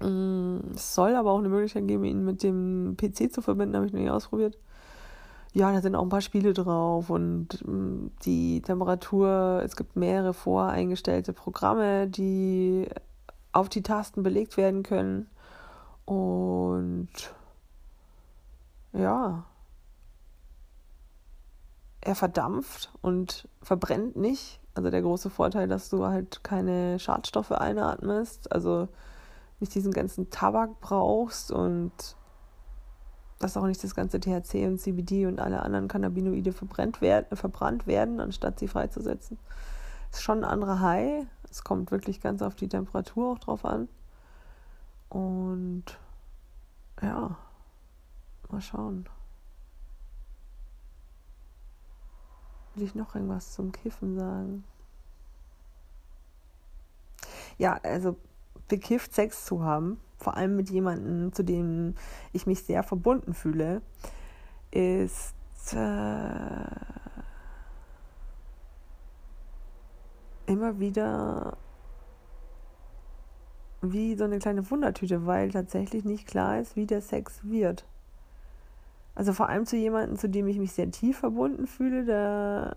Mm, 0.00 0.58
es 0.74 0.94
soll 0.94 1.14
aber 1.14 1.32
auch 1.32 1.38
eine 1.38 1.48
Möglichkeit 1.48 1.86
geben, 1.86 2.04
ihn 2.04 2.24
mit 2.24 2.42
dem 2.42 2.96
PC 2.96 3.32
zu 3.32 3.42
verbinden, 3.42 3.76
habe 3.76 3.86
ich 3.86 3.92
noch 3.92 4.00
nicht 4.00 4.10
ausprobiert. 4.10 4.56
Ja, 5.52 5.72
da 5.72 5.80
sind 5.80 5.96
auch 5.96 6.02
ein 6.02 6.08
paar 6.08 6.20
Spiele 6.20 6.52
drauf 6.52 7.10
und 7.10 7.66
mm, 7.66 8.12
die 8.24 8.62
Temperatur, 8.62 9.62
es 9.64 9.76
gibt 9.76 9.96
mehrere 9.96 10.32
voreingestellte 10.32 11.32
Programme, 11.32 12.06
die 12.06 12.88
auf 13.52 13.68
die 13.68 13.82
Tasten 13.82 14.22
belegt 14.22 14.56
werden 14.56 14.84
können. 14.84 15.28
Und 16.04 17.08
ja, 18.92 19.44
er 22.00 22.14
verdampft 22.14 22.90
und 23.02 23.48
verbrennt 23.62 24.16
nicht. 24.16 24.60
Also 24.74 24.90
der 24.90 25.02
große 25.02 25.30
Vorteil, 25.30 25.68
dass 25.68 25.90
du 25.90 26.06
halt 26.06 26.42
keine 26.42 26.98
Schadstoffe 26.98 27.52
einatmest, 27.52 28.52
also 28.52 28.88
nicht 29.58 29.74
diesen 29.74 29.92
ganzen 29.92 30.30
Tabak 30.30 30.80
brauchst 30.80 31.52
und 31.52 31.92
dass 33.38 33.56
auch 33.56 33.66
nicht 33.66 33.82
das 33.82 33.94
ganze 33.94 34.20
THC 34.20 34.66
und 34.66 34.78
CBD 34.78 35.26
und 35.26 35.40
alle 35.40 35.62
anderen 35.62 35.88
Cannabinoide 35.88 36.52
verbrannt 36.52 37.00
werden, 37.00 37.36
verbrannt 37.36 37.86
werden, 37.86 38.20
anstatt 38.20 38.58
sie 38.58 38.68
freizusetzen. 38.68 39.38
Ist 40.10 40.22
schon 40.22 40.38
ein 40.38 40.50
anderer 40.50 40.80
High. 40.80 41.26
Es 41.50 41.64
kommt 41.64 41.90
wirklich 41.90 42.20
ganz 42.20 42.42
auf 42.42 42.54
die 42.54 42.68
Temperatur 42.68 43.32
auch 43.32 43.38
drauf 43.38 43.64
an. 43.64 43.88
Und 45.08 45.84
ja, 47.02 47.36
mal 48.50 48.60
schauen. 48.60 49.08
Will 52.74 52.84
ich 52.84 52.94
noch 52.94 53.14
irgendwas 53.14 53.52
zum 53.52 53.72
Kiffen 53.72 54.18
sagen? 54.18 54.64
Ja, 57.58 57.78
also 57.82 58.16
bekifft 58.68 59.14
Sex 59.14 59.44
zu 59.44 59.62
haben, 59.62 60.00
vor 60.16 60.36
allem 60.36 60.56
mit 60.56 60.70
jemandem, 60.70 61.32
zu 61.32 61.42
dem 61.42 61.94
ich 62.32 62.46
mich 62.46 62.62
sehr 62.62 62.82
verbunden 62.82 63.34
fühle, 63.34 63.82
ist 64.70 65.34
äh, 65.72 66.64
immer 70.46 70.78
wieder 70.78 71.56
wie 73.82 74.14
so 74.14 74.24
eine 74.24 74.38
kleine 74.38 74.70
Wundertüte, 74.70 75.26
weil 75.26 75.50
tatsächlich 75.50 76.04
nicht 76.04 76.26
klar 76.26 76.60
ist, 76.60 76.76
wie 76.76 76.86
der 76.86 77.00
Sex 77.00 77.40
wird. 77.42 77.84
Also 79.14 79.32
vor 79.32 79.48
allem 79.48 79.66
zu 79.66 79.76
jemandem, 79.76 80.18
zu 80.18 80.28
dem 80.28 80.48
ich 80.48 80.58
mich 80.58 80.72
sehr 80.72 80.90
tief 80.90 81.18
verbunden 81.18 81.66
fühle, 81.66 82.04
da 82.04 82.76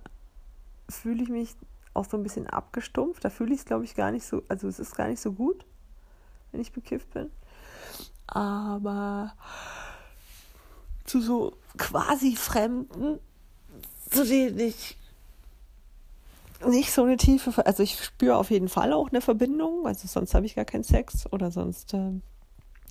fühle 0.89 1.23
ich 1.23 1.29
mich 1.29 1.55
auch 1.93 2.05
so 2.05 2.17
ein 2.17 2.23
bisschen 2.23 2.47
abgestumpft. 2.47 3.23
Da 3.23 3.29
fühle 3.29 3.53
ich 3.53 3.61
es, 3.61 3.65
glaube 3.65 3.85
ich, 3.85 3.95
gar 3.95 4.11
nicht 4.11 4.25
so, 4.25 4.43
also 4.49 4.67
es 4.67 4.79
ist 4.79 4.95
gar 4.95 5.07
nicht 5.07 5.21
so 5.21 5.31
gut, 5.31 5.65
wenn 6.51 6.61
ich 6.61 6.71
bekifft 6.71 7.11
bin. 7.13 7.29
Aber 8.27 9.33
zu 11.05 11.21
so 11.21 11.55
quasi 11.77 12.35
Fremden, 12.35 13.19
zu 14.09 14.25
denen 14.25 14.59
ich 14.59 14.97
nicht 16.65 16.91
so 16.91 17.03
eine 17.03 17.17
tiefe, 17.17 17.65
also 17.65 17.83
ich 17.83 18.01
spüre 18.01 18.37
auf 18.37 18.49
jeden 18.49 18.69
Fall 18.69 18.93
auch 18.93 19.09
eine 19.09 19.21
Verbindung, 19.21 19.85
also 19.85 20.07
sonst 20.07 20.33
habe 20.33 20.45
ich 20.45 20.55
gar 20.55 20.65
keinen 20.65 20.83
Sex 20.83 21.31
oder 21.31 21.51
sonst, 21.51 21.93
äh, 21.93 22.11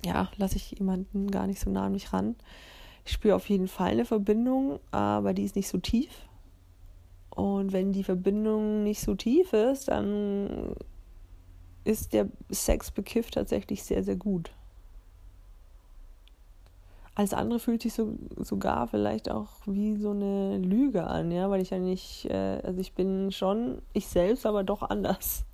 ja, 0.05 0.31
lasse 0.37 0.57
ich 0.57 0.73
jemanden 0.73 1.31
gar 1.31 1.47
nicht 1.47 1.61
so 1.61 1.71
nah 1.71 1.87
an 1.87 1.93
mich 1.93 2.13
ran. 2.13 2.37
Ich 3.05 3.13
spüre 3.13 3.35
auf 3.35 3.49
jeden 3.49 3.69
Fall 3.69 3.93
eine 3.93 4.05
Verbindung, 4.05 4.79
aber 4.91 5.35
die 5.35 5.45
ist 5.45 5.57
nicht 5.57 5.69
so 5.69 5.79
tief. 5.79 6.11
Und 7.31 7.73
wenn 7.73 7.93
die 7.93 8.05
Verbindung 8.05 8.85
nicht 8.85 9.01
so 9.01 9.15
tief 9.15 9.53
ist, 9.53 9.89
dann 9.89 10.75
ist 11.85 12.13
der 12.13 12.29
Sex 12.51 12.91
bekifft 12.91 13.35
tatsächlich 13.35 13.83
sehr, 13.83 14.05
sehr 14.05 14.17
gut. 14.17 14.53
Alles 17.15 17.35
andere 17.35 17.59
fühlt 17.59 17.83
sich 17.83 17.93
so, 17.93 18.15
sogar 18.37 18.89
vielleicht 18.89 19.31
auch 19.31 19.49
wie 19.67 19.97
so 19.97 20.11
eine 20.11 20.59
Lüge 20.59 21.05
an, 21.05 21.31
ja, 21.31 21.51
weil 21.51 21.61
ich 21.61 21.71
ja 21.71 21.79
nicht, 21.79 22.27
äh, 22.31 22.61
also 22.63 22.81
ich 22.81 22.95
bin 22.95 23.33
schon 23.33 23.83
ich 23.93 24.07
selbst, 24.07 24.47
aber 24.47 24.65
doch 24.65 24.83
anders. 24.83 25.45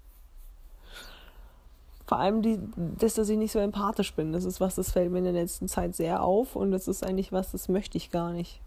Vor 2.09 2.19
allem 2.19 2.41
die, 2.41 2.59
das, 2.99 3.15
dass 3.15 3.29
ich 3.29 3.37
nicht 3.37 3.53
so 3.53 3.59
empathisch 3.59 4.15
bin. 4.15 4.33
Das 4.33 4.47
ist 4.47 4.63
was, 4.63 4.75
das 4.77 4.93
fällt 4.93 5.13
mir 5.13 5.19
in 5.19 5.25
der 5.25 5.35
letzten 5.35 5.69
Zeit 5.69 5.95
sehr 5.95 6.23
auf 6.23 6.57
und 6.57 6.71
das 6.71 6.89
ist 6.89 7.05
eigentlich 7.05 7.33
was, 7.33 7.53
das 7.53 7.69
möchte 7.69 7.99
ich 7.99 8.11
gar 8.11 8.33
nicht. 8.33 8.63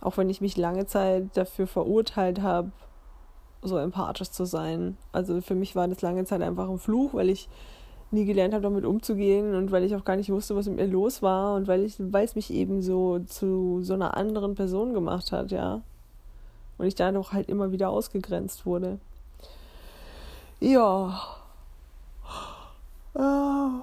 Auch 0.00 0.16
wenn 0.16 0.30
ich 0.30 0.40
mich 0.40 0.56
lange 0.56 0.86
Zeit 0.86 1.36
dafür 1.36 1.66
verurteilt 1.66 2.40
habe, 2.40 2.70
so 3.62 3.78
empathisch 3.78 4.30
zu 4.30 4.44
sein. 4.44 4.96
Also 5.10 5.40
für 5.40 5.56
mich 5.56 5.74
war 5.74 5.88
das 5.88 6.02
lange 6.02 6.24
Zeit 6.24 6.40
einfach 6.40 6.68
ein 6.68 6.78
Fluch, 6.78 7.14
weil 7.14 7.30
ich 7.30 7.48
nie 8.12 8.26
gelernt 8.26 8.54
habe, 8.54 8.62
damit 8.62 8.84
umzugehen 8.84 9.56
und 9.56 9.72
weil 9.72 9.82
ich 9.82 9.96
auch 9.96 10.04
gar 10.04 10.14
nicht 10.14 10.30
wusste, 10.30 10.54
was 10.54 10.68
mit 10.68 10.76
mir 10.76 10.86
los 10.86 11.20
war 11.20 11.56
und 11.56 11.66
weil 11.66 11.82
ich, 11.82 11.96
weil 11.98 12.24
es 12.24 12.36
mich 12.36 12.52
eben 12.52 12.80
so 12.80 13.18
zu 13.18 13.82
so 13.82 13.94
einer 13.94 14.16
anderen 14.16 14.54
Person 14.54 14.94
gemacht 14.94 15.32
hat, 15.32 15.50
ja. 15.50 15.82
Und 16.78 16.86
ich 16.86 16.94
dadurch 16.94 17.32
halt 17.32 17.48
immer 17.48 17.72
wieder 17.72 17.90
ausgegrenzt 17.90 18.66
wurde. 18.66 19.00
Ja. 20.60 21.20
Das 23.14 23.80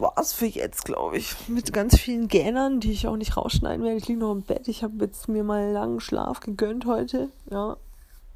war's 0.00 0.32
für 0.32 0.46
jetzt, 0.46 0.84
glaube 0.84 1.16
ich. 1.16 1.48
Mit 1.48 1.72
ganz 1.72 1.98
vielen 1.98 2.28
Gähnern, 2.28 2.80
die 2.80 2.92
ich 2.92 3.08
auch 3.08 3.16
nicht 3.16 3.36
rausschneiden 3.36 3.84
werde. 3.84 3.96
Ich 3.96 4.08
liege 4.08 4.20
noch 4.20 4.32
im 4.32 4.42
Bett. 4.42 4.68
Ich 4.68 4.82
habe 4.82 5.04
jetzt 5.04 5.28
mir 5.28 5.42
mal 5.42 5.60
einen 5.60 5.72
langen 5.72 6.00
Schlaf 6.00 6.40
gegönnt 6.40 6.86
heute. 6.86 7.30
Ja. 7.50 7.76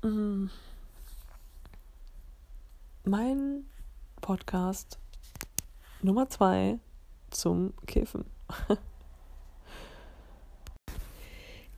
Mhm 0.02 0.50
mein 3.08 3.64
Podcast 4.20 4.99
Nummer 6.02 6.28
zwei 6.28 6.78
zum 7.30 7.73
Kiffen. 7.87 8.26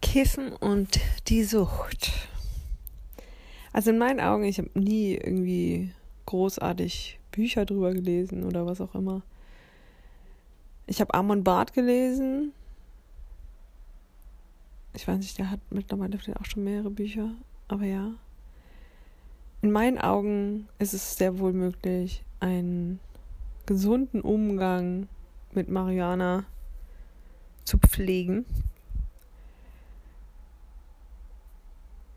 Kiffen 0.03 0.53
und 0.55 0.99
die 1.29 1.45
Sucht. 1.45 2.11
Also 3.73 3.91
in 3.91 3.99
meinen 3.99 4.19
Augen, 4.19 4.43
ich 4.43 4.59
habe 4.59 4.71
nie 4.75 5.15
irgendwie 5.15 5.93
großartig 6.27 7.19
Bücher 7.31 7.65
drüber 7.65 7.93
gelesen 7.93 8.45
oder 8.45 8.67
was 8.67 8.81
auch 8.81 8.95
immer. 8.95 9.23
Ich 10.87 11.01
habe 11.01 11.15
Amon 11.15 11.45
Bart 11.45 11.73
gelesen. 11.73 12.53
Ich 14.95 15.07
weiß 15.07 15.19
nicht, 15.19 15.39
der 15.39 15.51
hat 15.51 15.61
mittlerweile 15.71 16.19
vielleicht 16.19 16.41
auch 16.41 16.47
schon 16.47 16.65
mehrere 16.65 16.91
Bücher, 16.91 17.31
aber 17.69 17.85
ja 17.85 18.13
in 19.63 19.73
meinen 19.73 19.99
Augen 19.99 20.69
ist 20.79 20.95
es 20.95 21.17
sehr 21.17 21.39
wohl 21.39 21.53
möglich, 21.53 22.25
einen 22.41 22.99
gesunden 23.67 24.23
Umgang 24.23 25.09
mit 25.53 25.69
Mariana 25.69 26.45
zu 27.65 27.79
pflegen. 27.79 28.47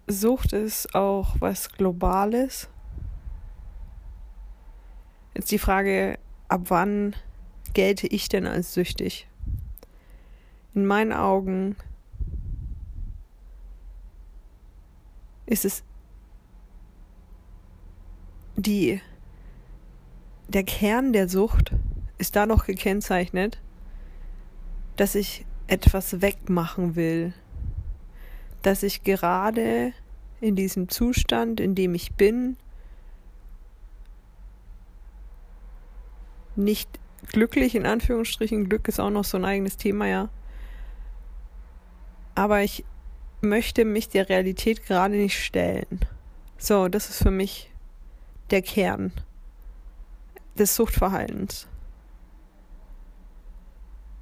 Sucht 0.07 0.53
ist 0.53 0.95
auch 0.95 1.35
was 1.39 1.69
Globales. 1.69 2.69
Jetzt 5.33 5.51
die 5.51 5.59
Frage, 5.59 6.19
ab 6.47 6.65
wann 6.69 7.15
gelte 7.73 8.07
ich 8.07 8.29
denn 8.29 8.45
als 8.45 8.73
süchtig? 8.73 9.27
In 10.75 10.85
meinen 10.85 11.13
Augen 11.13 11.75
ist 15.45 15.65
es 15.65 15.83
die, 18.55 19.01
der 20.47 20.63
Kern 20.63 21.13
der 21.13 21.27
Sucht 21.27 21.71
ist 22.17 22.35
da 22.35 22.45
noch 22.45 22.65
gekennzeichnet, 22.65 23.59
dass 24.95 25.15
ich 25.15 25.45
etwas 25.67 26.21
wegmachen 26.21 26.95
will, 26.95 27.33
dass 28.61 28.83
ich 28.83 29.03
gerade 29.03 29.93
in 30.39 30.55
diesem 30.55 30.89
Zustand, 30.89 31.59
in 31.59 31.73
dem 31.73 31.95
ich 31.95 32.13
bin, 32.13 32.57
nicht 36.55 36.89
glücklich, 37.31 37.75
in 37.75 37.85
Anführungsstrichen, 37.85 38.69
Glück 38.69 38.87
ist 38.87 38.99
auch 38.99 39.09
noch 39.09 39.23
so 39.23 39.37
ein 39.37 39.45
eigenes 39.45 39.77
Thema, 39.77 40.07
ja. 40.07 40.29
Aber 42.35 42.61
ich 42.61 42.83
möchte 43.41 43.85
mich 43.85 44.09
der 44.09 44.29
Realität 44.29 44.85
gerade 44.85 45.15
nicht 45.15 45.43
stellen. 45.43 45.99
So, 46.57 46.87
das 46.87 47.09
ist 47.09 47.21
für 47.21 47.31
mich 47.31 47.71
der 48.51 48.61
Kern 48.61 49.11
des 50.57 50.75
Suchtverhaltens. 50.75 51.67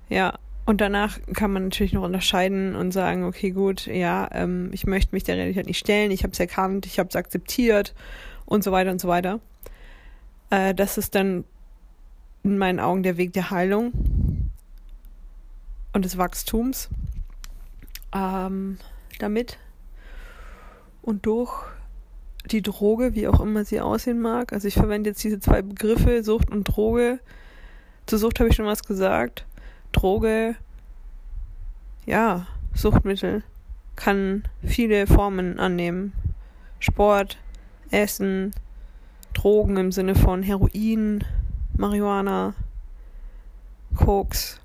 Ja, 0.10 0.39
und 0.65 0.82
danach 0.82 1.20
kann 1.34 1.52
man 1.52 1.63
natürlich 1.63 1.94
noch 1.94 2.04
unterscheiden 2.04 2.76
und 2.76 2.91
sagen, 2.91 3.24
okay, 3.24 3.52
gut, 3.52 3.88
ja, 3.88 4.28
ähm, 4.32 4.70
ich 4.74 4.86
möchte 4.86 5.15
mich 5.15 5.24
der 5.24 5.38
Realität 5.38 5.65
nicht 5.65 5.80
stellen, 5.80 6.12
ich 6.12 6.24
habe 6.24 6.34
es 6.34 6.39
erkannt, 6.39 6.86
ich 6.86 7.00
habe 7.00 7.10
es 7.10 7.15
akzeptiert 7.15 7.94
und 8.46 8.63
so 8.63 8.72
weiter 8.72 8.91
und 8.91 9.02
so 9.02 9.08
weiter. 9.08 9.39
Äh, 10.50 10.76
das 10.76 10.98
ist 10.98 11.15
dann 11.15 11.46
in 12.43 12.58
meinen 12.58 12.80
Augen 12.80 13.04
der 13.04 13.17
Weg 13.17 13.34
der 13.34 13.51
Heilung 13.51 13.91
und 15.93 16.06
des 16.06 16.17
Wachstums. 16.17 16.89
Ähm, 18.13 18.77
damit 19.19 19.58
und 21.01 21.25
durch 21.25 21.51
die 22.45 22.62
Droge, 22.62 23.15
wie 23.15 23.27
auch 23.27 23.39
immer 23.39 23.65
sie 23.65 23.82
aussehen 23.82 24.19
mag. 24.19 24.54
Also 24.54 24.67
ich 24.67 24.73
verwende 24.73 25.12
jetzt 25.12 25.23
diese 25.23 25.39
zwei 25.39 25.62
Begriffe, 25.62 26.23
Sucht 26.23 26.49
und 26.49 26.63
Droge. 26.63 27.19
Zur 28.08 28.19
Sucht 28.19 28.39
habe 28.39 28.49
ich 28.49 28.56
schon 28.56 28.65
was 28.65 28.84
gesagt. 28.84 29.45
Droge, 29.91 30.56
ja, 32.06 32.47
Suchtmittel 32.73 33.43
kann 33.95 34.43
viele 34.63 35.06
Formen 35.06 35.60
annehmen. 35.60 36.13
Sport, 36.80 37.38
Essen, 37.91 38.51
Drogen 39.34 39.77
im 39.77 39.91
Sinne 39.91 40.15
von 40.15 40.41
Heroin, 40.41 41.23
Marihuana, 41.82 42.54
Koks 43.96 44.62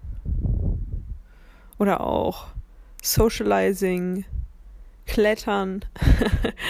oder 1.78 2.02
auch 2.02 2.48
Socializing, 3.02 4.26
Klettern. 5.06 5.82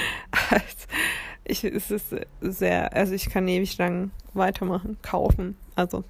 ich, 1.44 1.64
es 1.64 1.90
ist 1.90 2.14
sehr, 2.40 2.92
also 2.92 3.12
ich 3.12 3.28
kann 3.28 3.48
ewig 3.48 3.76
lang 3.78 4.12
weitermachen, 4.34 4.96
kaufen. 5.02 5.56
Also 5.74 6.04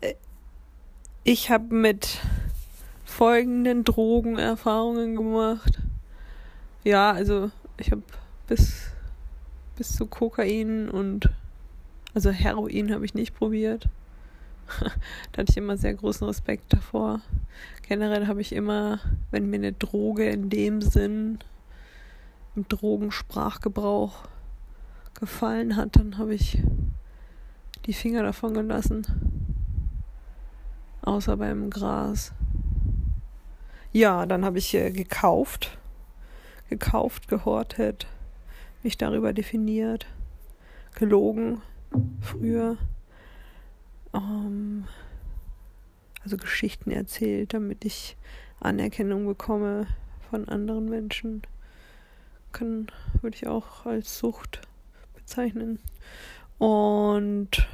äh, 0.00 0.14
ich 1.22 1.50
habe 1.50 1.74
mit 1.74 2.18
folgenden 3.04 3.84
Drogenerfahrungen 3.84 5.14
gemacht. 5.14 5.78
Ja, 6.84 7.12
also 7.12 7.50
ich 7.76 7.90
habe 7.90 8.02
bis 8.46 8.86
bis 9.76 9.94
zu 9.94 10.06
Kokain 10.06 10.88
und 10.88 11.28
also 12.16 12.30
Heroin 12.30 12.94
habe 12.94 13.04
ich 13.04 13.12
nicht 13.12 13.34
probiert. 13.34 13.90
da 15.32 15.42
hatte 15.42 15.50
ich 15.50 15.56
immer 15.58 15.76
sehr 15.76 15.92
großen 15.92 16.26
Respekt 16.26 16.72
davor. 16.72 17.20
Generell 17.82 18.26
habe 18.26 18.40
ich 18.40 18.54
immer, 18.54 19.00
wenn 19.30 19.50
mir 19.50 19.56
eine 19.56 19.74
Droge 19.74 20.26
in 20.30 20.48
dem 20.48 20.80
Sinn 20.80 21.40
im 22.54 22.66
Drogensprachgebrauch 22.68 24.26
gefallen 25.20 25.76
hat, 25.76 25.96
dann 25.96 26.16
habe 26.16 26.34
ich 26.34 26.56
die 27.84 27.92
Finger 27.92 28.22
davon 28.22 28.54
gelassen. 28.54 29.06
Außer 31.02 31.36
beim 31.36 31.68
Gras. 31.68 32.32
Ja, 33.92 34.24
dann 34.24 34.46
habe 34.46 34.56
ich 34.56 34.72
äh, 34.72 34.90
gekauft, 34.90 35.76
gekauft, 36.70 37.28
gehortet, 37.28 38.06
mich 38.82 38.96
darüber 38.96 39.34
definiert, 39.34 40.06
gelogen 40.94 41.60
früher, 42.20 42.76
ähm, 44.12 44.86
also 46.22 46.36
Geschichten 46.36 46.90
erzählt, 46.90 47.54
damit 47.54 47.84
ich 47.84 48.16
Anerkennung 48.60 49.26
bekomme 49.26 49.86
von 50.30 50.48
anderen 50.48 50.88
Menschen. 50.88 51.42
Kann, 52.52 52.86
würde 53.20 53.36
ich 53.36 53.46
auch 53.46 53.86
als 53.86 54.18
Sucht 54.18 54.60
bezeichnen. 55.14 55.78
Und 56.58 57.68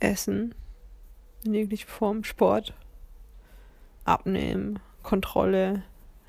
Essen 0.00 0.54
in 1.44 1.54
jeglicher 1.54 1.88
Form, 1.88 2.24
Sport, 2.24 2.74
Abnehmen, 4.04 4.78
Kontrolle. 5.02 5.82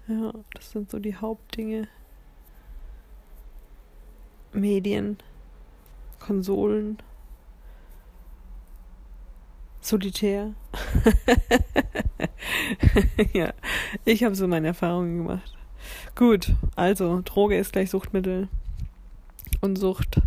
Ja, 0.08 0.32
das 0.54 0.72
sind 0.72 0.90
so 0.90 1.00
die 1.00 1.16
Hauptdinge. 1.16 1.88
Medien, 4.54 5.18
Konsolen, 6.20 6.98
Solitär. 9.88 10.54
ja, 13.34 13.54
ich 14.04 14.26
habe 14.26 14.36
so 14.36 14.46
meine 14.46 14.68
Erfahrungen 14.68 15.20
gemacht. 15.20 15.56
Gut, 16.14 16.52
also 16.76 17.22
Droge 17.24 17.58
ist 17.58 17.72
gleich 17.72 17.90
Suchtmittel 17.90 18.50
und 19.62 19.78
Sucht. 19.78 20.20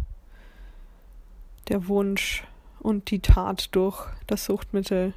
Der 1.68 1.88
Wunsch 1.88 2.42
und 2.78 3.10
die 3.10 3.18
Tat 3.18 3.74
durch 3.74 4.06
das 4.26 4.46
Suchtmittel 4.46 5.12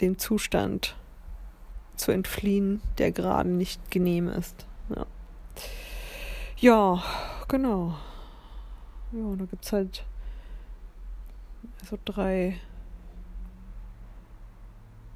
dem 0.00 0.18
Zustand 0.18 0.96
zu 1.96 2.10
entfliehen, 2.10 2.80
der 2.96 3.12
gerade 3.12 3.50
nicht 3.50 3.90
genehm 3.90 4.28
ist. 4.28 4.64
Ja, 4.88 5.06
ja 6.56 7.02
genau. 7.48 7.96
Ja, 9.16 9.34
da 9.34 9.46
gibt 9.46 9.64
es 9.64 9.72
halt 9.72 10.04
so 11.82 11.96
drei 12.04 12.60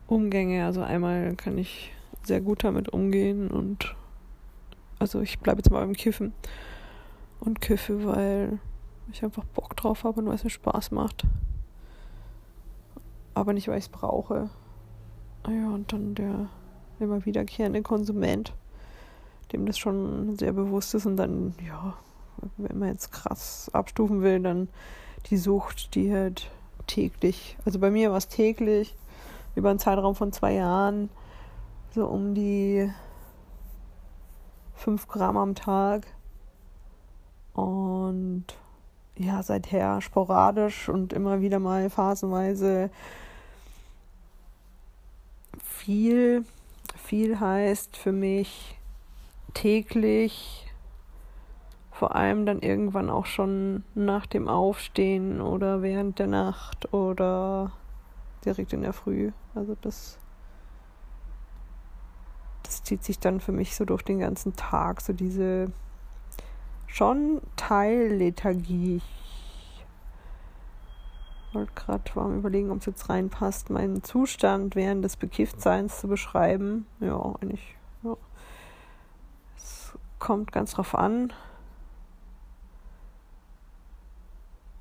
Umgänge. 0.06 0.64
Also 0.64 0.80
einmal 0.82 1.36
kann 1.36 1.58
ich 1.58 1.92
sehr 2.22 2.40
gut 2.40 2.64
damit 2.64 2.88
umgehen 2.88 3.50
und 3.50 3.94
also 4.98 5.20
ich 5.20 5.38
bleibe 5.38 5.58
jetzt 5.58 5.70
mal 5.70 5.80
beim 5.80 5.92
Kiffen 5.92 6.32
und 7.40 7.60
kiffe, 7.60 8.06
weil 8.06 8.58
ich 9.12 9.22
einfach 9.22 9.44
Bock 9.44 9.76
drauf 9.76 10.04
habe 10.04 10.20
und 10.20 10.28
weil 10.28 10.36
es 10.36 10.44
mir 10.44 10.50
Spaß 10.50 10.92
macht. 10.92 11.24
Aber 13.34 13.52
nicht, 13.52 13.68
weil 13.68 13.78
ich 13.78 13.84
es 13.84 13.90
brauche. 13.90 14.48
Ah 15.42 15.50
ja, 15.50 15.68
und 15.68 15.92
dann 15.92 16.14
der 16.14 16.48
immer 17.00 17.26
wiederkehrende 17.26 17.82
Konsument, 17.82 18.54
dem 19.52 19.66
das 19.66 19.78
schon 19.78 20.38
sehr 20.38 20.52
bewusst 20.52 20.94
ist 20.94 21.04
und 21.04 21.16
dann, 21.16 21.54
ja, 21.66 21.94
wenn 22.56 22.78
man 22.78 22.88
jetzt 22.88 23.12
krass 23.12 23.70
abstufen 23.72 24.22
will, 24.22 24.40
dann 24.40 24.68
die 25.26 25.36
Sucht, 25.36 25.94
die 25.94 26.12
halt 26.12 26.50
täglich, 26.86 27.56
also 27.64 27.78
bei 27.78 27.90
mir 27.90 28.10
war 28.10 28.18
es 28.18 28.28
täglich, 28.28 28.96
über 29.54 29.70
einen 29.70 29.78
Zeitraum 29.78 30.14
von 30.14 30.32
zwei 30.32 30.54
Jahren, 30.54 31.10
so 31.94 32.06
um 32.06 32.34
die 32.34 32.90
fünf 34.74 35.08
Gramm 35.08 35.36
am 35.36 35.54
Tag. 35.54 36.06
Und 37.52 38.46
ja, 39.16 39.42
seither 39.42 40.00
sporadisch 40.00 40.88
und 40.88 41.12
immer 41.12 41.40
wieder 41.40 41.58
mal 41.58 41.90
phasenweise 41.90 42.90
viel. 45.58 46.44
Viel 46.96 47.40
heißt 47.40 47.96
für 47.96 48.12
mich 48.12 48.78
täglich, 49.52 50.69
vor 52.00 52.16
allem 52.16 52.46
dann 52.46 52.60
irgendwann 52.60 53.10
auch 53.10 53.26
schon 53.26 53.84
nach 53.94 54.24
dem 54.24 54.48
Aufstehen 54.48 55.42
oder 55.42 55.82
während 55.82 56.18
der 56.18 56.28
Nacht 56.28 56.94
oder 56.94 57.72
direkt 58.42 58.72
in 58.72 58.80
der 58.80 58.94
Früh. 58.94 59.32
Also 59.54 59.76
das, 59.82 60.18
das 62.62 62.82
zieht 62.82 63.04
sich 63.04 63.18
dann 63.18 63.38
für 63.38 63.52
mich 63.52 63.76
so 63.76 63.84
durch 63.84 64.00
den 64.00 64.18
ganzen 64.18 64.56
Tag, 64.56 65.02
so 65.02 65.12
diese 65.12 65.72
schon 66.86 67.42
Teillethargie. 67.56 69.02
Ich 71.48 71.54
wollte 71.54 71.72
gerade 71.74 72.16
warm 72.16 72.38
überlegen, 72.38 72.70
ob 72.70 72.78
es 72.78 72.86
jetzt 72.86 73.10
reinpasst, 73.10 73.68
meinen 73.68 74.02
Zustand 74.02 74.74
während 74.74 75.04
des 75.04 75.18
Bekifftseins 75.18 76.00
zu 76.00 76.08
beschreiben. 76.08 76.86
Ja, 77.00 77.20
eigentlich. 77.42 77.76
Ja. 78.02 78.16
Es 79.58 79.98
kommt 80.18 80.50
ganz 80.50 80.72
drauf 80.72 80.94
an. 80.94 81.34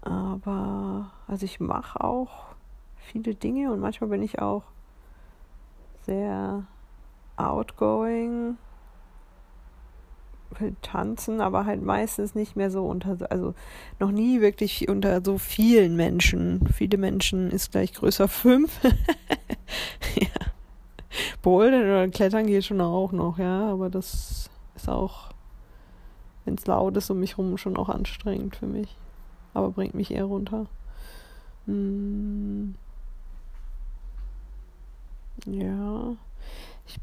Aber, 0.01 1.12
also 1.27 1.45
ich 1.45 1.59
mache 1.59 2.01
auch 2.01 2.45
viele 2.97 3.35
Dinge 3.35 3.71
und 3.71 3.79
manchmal 3.79 4.09
bin 4.09 4.23
ich 4.23 4.39
auch 4.39 4.63
sehr 6.05 6.65
outgoing 7.38 8.57
will 10.57 10.75
tanzen, 10.81 11.41
aber 11.41 11.65
halt 11.65 11.83
meistens 11.83 12.35
nicht 12.35 12.55
mehr 12.55 12.71
so 12.71 12.85
unter, 12.85 13.17
also 13.31 13.53
noch 13.99 14.12
nie 14.12 14.41
wirklich 14.41 14.89
unter 14.89 15.21
so 15.23 15.38
vielen 15.38 15.95
Menschen. 15.95 16.67
Viele 16.73 16.97
Menschen 16.97 17.51
ist 17.51 17.71
gleich 17.71 17.93
größer 17.93 18.27
fünf. 18.27 18.79
ja. 20.15 20.27
Bouldern 21.41 21.83
oder 21.83 22.07
Klettern 22.09 22.47
geht 22.47 22.65
schon 22.65 22.81
auch 22.81 23.12
noch, 23.12 23.38
ja, 23.38 23.69
aber 23.71 23.89
das 23.89 24.49
ist 24.75 24.89
auch, 24.89 25.29
wenn 26.45 26.55
es 26.55 26.65
laut 26.65 26.97
ist 26.97 27.09
um 27.09 27.19
mich 27.19 27.38
rum, 27.38 27.57
schon 27.57 27.77
auch 27.77 27.89
anstrengend 27.89 28.55
für 28.55 28.67
mich. 28.67 28.95
Aber 29.53 29.71
bringt 29.71 29.95
mich 29.95 30.12
eher 30.12 30.25
runter. 30.25 30.67
Hm. 31.65 32.75
Ja. 35.45 36.15
Ich 36.88 36.99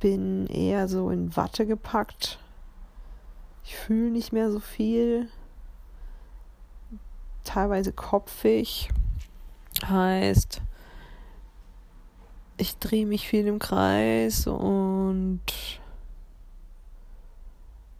bin 0.00 0.46
eher 0.46 0.88
so 0.88 1.10
in 1.10 1.36
Watte 1.36 1.66
gepackt 1.66 2.38
ich 3.66 3.76
fühle 3.76 4.10
nicht 4.10 4.32
mehr 4.32 4.52
so 4.52 4.60
viel. 4.60 5.28
Teilweise 7.42 7.92
kopfig. 7.92 8.88
Heißt, 9.84 10.62
ich 12.58 12.78
drehe 12.78 13.06
mich 13.06 13.26
viel 13.26 13.46
im 13.46 13.58
Kreis 13.58 14.46
und 14.46 15.40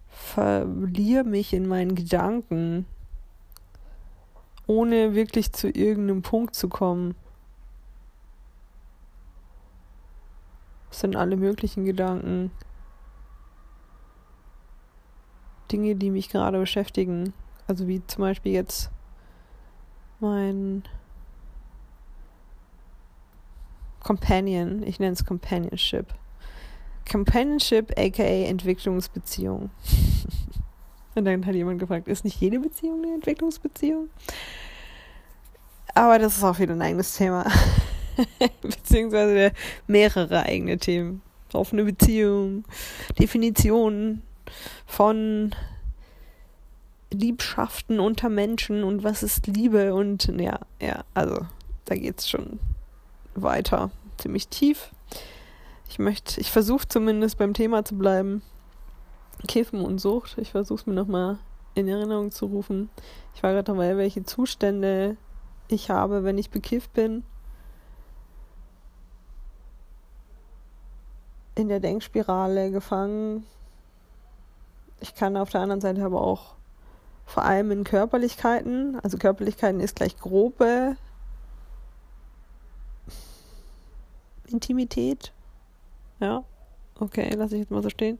verliere 0.08 1.24
mich 1.24 1.52
in 1.52 1.66
meinen 1.66 1.96
Gedanken, 1.96 2.86
ohne 4.66 5.14
wirklich 5.14 5.52
zu 5.52 5.68
irgendeinem 5.68 6.22
Punkt 6.22 6.54
zu 6.54 6.68
kommen. 6.68 7.14
Es 10.90 11.00
sind 11.00 11.16
alle 11.16 11.36
möglichen 11.36 11.84
Gedanken. 11.84 12.50
Dinge, 15.70 15.96
die 15.96 16.10
mich 16.10 16.28
gerade 16.28 16.58
beschäftigen. 16.58 17.32
Also 17.66 17.88
wie 17.88 18.04
zum 18.06 18.22
Beispiel 18.22 18.52
jetzt 18.52 18.90
mein 20.20 20.84
Companion, 24.02 24.82
ich 24.84 25.00
nenne 25.00 25.12
es 25.12 25.24
Companionship. 25.24 26.14
Companionship, 27.10 27.92
aka 27.98 28.22
Entwicklungsbeziehung. 28.22 29.70
Und 31.16 31.24
dann 31.24 31.44
hat 31.44 31.54
jemand 31.54 31.80
gefragt, 31.80 32.06
ist 32.06 32.24
nicht 32.24 32.40
jede 32.40 32.60
Beziehung 32.60 33.02
eine 33.02 33.14
Entwicklungsbeziehung? 33.14 34.10
Aber 35.94 36.18
das 36.18 36.36
ist 36.36 36.44
auch 36.44 36.58
wieder 36.58 36.74
ein 36.74 36.82
eigenes 36.82 37.16
Thema. 37.16 37.50
Beziehungsweise 38.62 39.52
mehrere 39.86 40.44
eigene 40.44 40.78
Themen. 40.78 41.22
Offene 41.52 41.84
Beziehung, 41.84 42.64
Definitionen, 43.18 44.22
von 44.86 45.54
Liebschaften 47.12 48.00
unter 48.00 48.28
Menschen 48.28 48.84
und 48.84 49.04
was 49.04 49.22
ist 49.22 49.46
Liebe 49.46 49.94
und 49.94 50.26
ja, 50.38 50.60
ja, 50.80 51.04
also 51.14 51.46
da 51.84 51.94
geht's 51.94 52.28
schon 52.28 52.58
weiter, 53.34 53.90
ziemlich 54.18 54.48
tief. 54.48 54.90
Ich 55.88 55.98
möchte, 55.98 56.40
ich 56.40 56.50
versuche 56.50 56.88
zumindest 56.88 57.38
beim 57.38 57.54
Thema 57.54 57.84
zu 57.84 57.96
bleiben. 57.96 58.42
Kiffen 59.46 59.84
und 59.84 59.98
Sucht. 59.98 60.38
Ich 60.38 60.50
versuche 60.52 60.80
es 60.80 60.86
mir 60.86 60.94
nochmal 60.94 61.38
in 61.74 61.88
Erinnerung 61.88 62.30
zu 62.30 62.46
rufen. 62.46 62.90
Ich 63.34 63.42
war 63.42 63.52
gerade 63.52 63.64
dabei, 63.64 63.96
welche 63.96 64.24
Zustände 64.24 65.16
ich 65.68 65.90
habe, 65.90 66.24
wenn 66.24 66.38
ich 66.38 66.50
bekifft 66.50 66.92
bin. 66.92 67.24
In 71.54 71.68
der 71.68 71.80
Denkspirale 71.80 72.70
gefangen, 72.70 73.46
ich 75.00 75.14
kann 75.14 75.36
auf 75.36 75.50
der 75.50 75.60
anderen 75.60 75.80
Seite 75.80 76.04
aber 76.04 76.20
auch 76.20 76.54
vor 77.24 77.44
allem 77.44 77.70
in 77.70 77.84
Körperlichkeiten, 77.84 79.00
also 79.02 79.18
Körperlichkeiten 79.18 79.80
ist 79.80 79.96
gleich 79.96 80.16
grobe 80.18 80.96
Intimität. 84.46 85.32
Ja, 86.20 86.44
okay, 87.00 87.34
lasse 87.34 87.54
ich 87.54 87.60
jetzt 87.60 87.70
mal 87.70 87.82
so 87.82 87.90
stehen. 87.90 88.18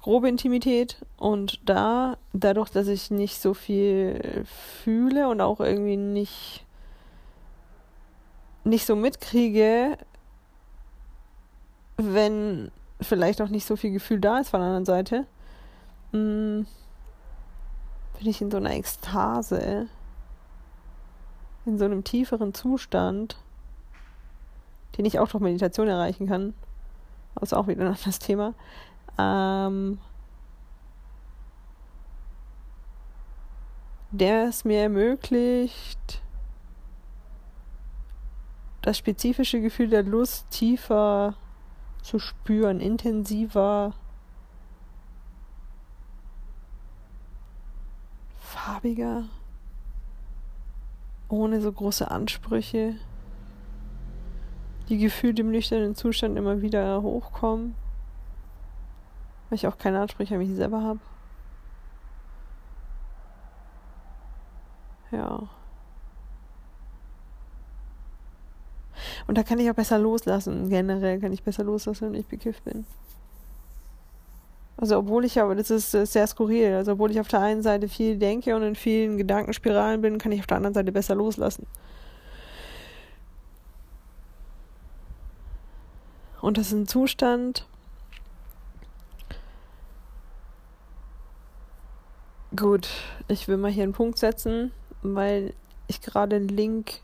Grobe 0.00 0.28
Intimität 0.28 1.04
und 1.16 1.60
da, 1.68 2.16
dadurch, 2.32 2.70
dass 2.70 2.88
ich 2.88 3.10
nicht 3.10 3.40
so 3.40 3.54
viel 3.54 4.44
fühle 4.82 5.28
und 5.28 5.40
auch 5.40 5.60
irgendwie 5.60 5.96
nicht, 5.96 6.64
nicht 8.64 8.86
so 8.86 8.96
mitkriege, 8.96 9.98
wenn 11.96 12.70
vielleicht 13.00 13.42
auch 13.42 13.48
nicht 13.48 13.66
so 13.66 13.76
viel 13.76 13.90
Gefühl 13.92 14.20
da 14.20 14.38
ist 14.38 14.50
von 14.50 14.60
der 14.60 14.68
anderen 14.68 14.84
Seite, 14.84 15.26
mh, 16.12 16.18
mm, 16.20 16.66
bin 18.18 18.28
ich 18.28 18.40
in 18.40 18.50
so 18.50 18.56
einer 18.56 18.72
Ekstase, 18.72 19.86
in 21.66 21.78
so 21.78 21.84
einem 21.84 22.02
tieferen 22.02 22.54
Zustand, 22.54 23.36
den 24.96 25.04
ich 25.04 25.18
auch 25.18 25.28
durch 25.28 25.42
Meditation 25.42 25.86
erreichen 25.86 26.26
kann. 26.26 26.54
Das 27.40 27.52
ist 27.52 27.58
auch 27.58 27.68
wieder 27.68 27.82
ein 27.82 27.94
anderes 27.94 28.18
Thema. 28.18 28.54
Ähm, 29.16 29.98
der 34.10 34.48
es 34.48 34.64
mir 34.64 34.82
ermöglicht, 34.82 36.22
das 38.82 38.98
spezifische 38.98 39.60
Gefühl 39.60 39.88
der 39.88 40.02
Lust 40.02 40.50
tiefer 40.50 41.34
zu 42.02 42.18
spüren, 42.18 42.80
intensiver, 42.80 43.92
farbiger, 48.40 49.24
ohne 51.28 51.60
so 51.60 51.70
große 51.70 52.10
Ansprüche, 52.10 52.96
die 54.88 54.98
Gefühle 54.98 55.40
im 55.40 55.50
nüchternen 55.50 55.94
Zustand 55.94 56.36
immer 56.36 56.62
wieder 56.62 57.02
hochkommen, 57.02 57.74
weil 59.48 59.56
ich 59.56 59.66
auch 59.66 59.78
keine 59.78 60.00
Ansprüche 60.00 60.34
an 60.34 60.40
mich 60.40 60.54
selber 60.54 60.82
habe. 60.82 61.00
Ja. 65.10 65.48
Und 69.26 69.36
da 69.36 69.42
kann 69.42 69.58
ich 69.58 69.70
auch 69.70 69.74
besser 69.74 69.98
loslassen. 69.98 70.68
Generell 70.70 71.20
kann 71.20 71.32
ich 71.32 71.42
besser 71.42 71.64
loslassen, 71.64 72.12
wenn 72.12 72.20
ich 72.20 72.26
bekifft 72.26 72.64
bin. 72.64 72.86
Also 74.76 74.96
obwohl 74.96 75.24
ich 75.24 75.40
aber, 75.40 75.56
das 75.56 75.70
ist, 75.70 75.90
sehr 75.90 76.26
skurril, 76.26 76.74
also 76.74 76.92
obwohl 76.92 77.10
ich 77.10 77.18
auf 77.18 77.26
der 77.26 77.40
einen 77.40 77.62
Seite 77.62 77.88
viel 77.88 78.16
denke 78.16 78.54
und 78.54 78.62
in 78.62 78.76
vielen 78.76 79.18
Gedankenspiralen 79.18 80.00
bin, 80.00 80.18
kann 80.18 80.30
ich 80.30 80.40
auf 80.40 80.46
der 80.46 80.56
anderen 80.56 80.74
Seite 80.74 80.92
besser 80.92 81.16
loslassen. 81.16 81.66
Und 86.40 86.56
das 86.56 86.68
ist 86.68 86.72
ein 86.72 86.86
Zustand, 86.88 87.66
gut, 92.54 92.88
ich 93.28 93.48
will 93.48 93.56
mal 93.56 93.70
hier 93.70 93.84
einen 93.84 93.92
Punkt 93.92 94.18
setzen, 94.18 94.72
weil 95.02 95.54
ich 95.86 96.00
gerade 96.00 96.36
einen 96.36 96.48
Link 96.48 97.02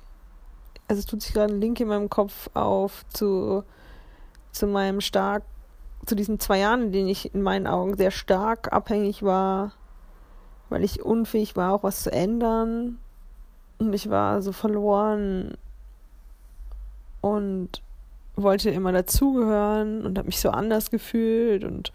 also 0.88 1.00
es 1.00 1.06
tut 1.06 1.22
sich 1.22 1.32
gerade 1.32 1.54
ein 1.54 1.60
Link 1.60 1.80
in 1.80 1.88
meinem 1.88 2.10
Kopf 2.10 2.50
auf 2.54 3.04
zu, 3.08 3.64
zu 4.52 4.66
meinem 4.66 5.00
stark, 5.00 5.42
zu 6.06 6.14
diesen 6.14 6.38
zwei 6.38 6.58
Jahren, 6.58 6.82
in 6.82 6.92
denen 6.92 7.08
ich 7.08 7.34
in 7.34 7.42
meinen 7.42 7.66
Augen 7.66 7.96
sehr 7.96 8.10
stark 8.10 8.72
abhängig 8.72 9.22
war, 9.22 9.72
weil 10.68 10.84
ich 10.84 11.02
unfähig 11.02 11.56
war, 11.56 11.72
auch 11.72 11.82
was 11.82 12.02
zu 12.02 12.12
ändern. 12.12 12.98
Und 13.78 13.92
ich 13.92 14.10
war 14.10 14.42
so 14.42 14.52
verloren 14.52 15.56
und 17.20 17.82
wollte 18.36 18.70
immer 18.70 18.92
dazugehören 18.92 20.04
und 20.04 20.18
habe 20.18 20.26
mich 20.26 20.40
so 20.40 20.50
anders 20.50 20.90
gefühlt 20.90 21.64
und 21.64 21.92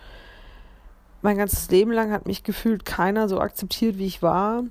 mein 1.21 1.37
ganzes 1.37 1.69
Leben 1.69 1.91
lang 1.91 2.11
hat 2.11 2.27
mich 2.27 2.43
gefühlt 2.43 2.85
keiner 2.85 3.27
so 3.27 3.39
akzeptiert, 3.39 3.97
wie 3.97 4.05
ich 4.05 4.21
war. 4.21 4.63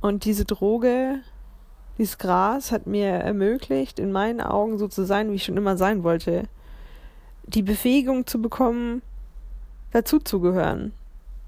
Und 0.00 0.24
diese 0.24 0.44
Droge 0.44 1.20
dieses 1.98 2.18
Gras 2.18 2.72
hat 2.72 2.86
mir 2.86 3.06
ermöglicht, 3.06 3.98
in 3.98 4.10
meinen 4.10 4.40
Augen 4.40 4.78
so 4.78 4.88
zu 4.88 5.04
sein, 5.04 5.30
wie 5.30 5.36
ich 5.36 5.44
schon 5.44 5.56
immer 5.56 5.76
sein 5.76 6.02
wollte. 6.02 6.44
Die 7.46 7.62
Befähigung 7.62 8.26
zu 8.26 8.42
bekommen, 8.42 9.02
dazuzugehören. 9.92 10.92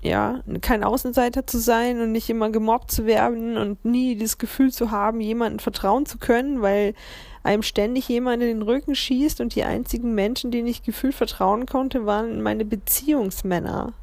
Ja, 0.07 0.40
kein 0.61 0.85
Außenseiter 0.85 1.47
zu 1.47 1.59
sein 1.59 2.01
und 2.01 2.12
nicht 2.12 2.31
immer 2.31 2.51
gemobbt 2.51 2.90
zu 2.90 3.07
werden 3.07 3.57
und 3.57 3.85
nie 3.85 4.16
das 4.16 4.38
Gefühl 4.38 4.73
zu 4.73 4.90
haben, 4.90 5.21
jemandem 5.21 5.59
vertrauen 5.59 6.07
zu 6.07 6.19
können, 6.19 6.62
weil 6.62 6.95
einem 7.42 7.62
ständig 7.62 8.09
jemand 8.09 8.42
in 8.42 8.49
den 8.49 8.62
Rücken 8.62 8.95
schießt 8.95 9.40
und 9.40 9.55
die 9.55 9.64
einzigen 9.64 10.14
Menschen, 10.14 10.51
denen 10.51 10.69
ich 10.69 10.83
gefühlt 10.83 11.14
vertrauen 11.14 11.66
konnte, 11.66 12.07
waren 12.07 12.42
meine 12.42 12.64
Beziehungsmänner. 12.64 13.95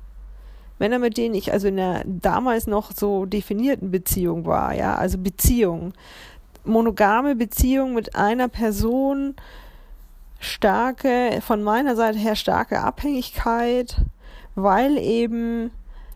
Männer, 0.79 0.99
mit 0.99 1.17
denen 1.17 1.35
ich 1.35 1.53
also 1.53 1.67
in 1.67 1.77
der 1.77 2.03
damals 2.05 2.67
noch 2.67 2.91
so 2.91 3.25
definierten 3.25 3.91
Beziehung 3.91 4.45
war, 4.45 4.73
ja, 4.73 4.95
also 4.95 5.17
Beziehung 5.17 5.93
monogame 6.65 7.35
Beziehung 7.35 7.93
mit 7.93 8.15
einer 8.15 8.47
Person, 8.47 9.35
starke, 10.39 11.39
von 11.41 11.63
meiner 11.63 11.95
Seite 11.95 12.19
her 12.19 12.35
starke 12.35 12.79
Abhängigkeit, 12.81 13.97
weil 14.55 14.97
eben 14.97 15.71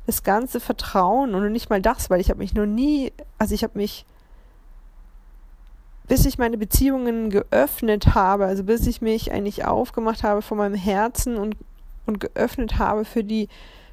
das 0.07 0.23
ganze 0.23 0.59
Vertrauen 0.59 1.35
und 1.35 1.51
nicht 1.51 1.69
mal 1.69 1.81
das, 1.81 2.09
weil 2.09 2.21
ich 2.21 2.29
habe 2.29 2.39
mich 2.39 2.53
noch 2.53 2.65
nie, 2.65 3.11
also 3.37 3.53
ich 3.53 3.63
habe 3.63 3.77
mich, 3.77 4.05
bis 6.07 6.25
ich 6.25 6.37
meine 6.37 6.57
Beziehungen 6.57 7.29
geöffnet 7.29 8.15
habe, 8.15 8.45
also 8.45 8.63
bis 8.63 8.87
ich 8.87 9.01
mich 9.01 9.33
eigentlich 9.33 9.65
aufgemacht 9.65 10.23
habe 10.23 10.41
von 10.41 10.57
meinem 10.57 10.75
Herzen 10.75 11.37
und, 11.37 11.57
und 12.05 12.21
geöffnet 12.21 12.79
habe 12.79 13.03
für 13.03 13.25
die 13.25 13.49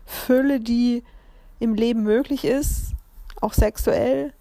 Fülle, 0.06 0.60
die 0.60 1.02
im 1.58 1.74
Leben 1.74 2.04
möglich 2.04 2.44
ist, 2.44 2.92
auch 3.40 3.52
sexuell, 3.52 4.32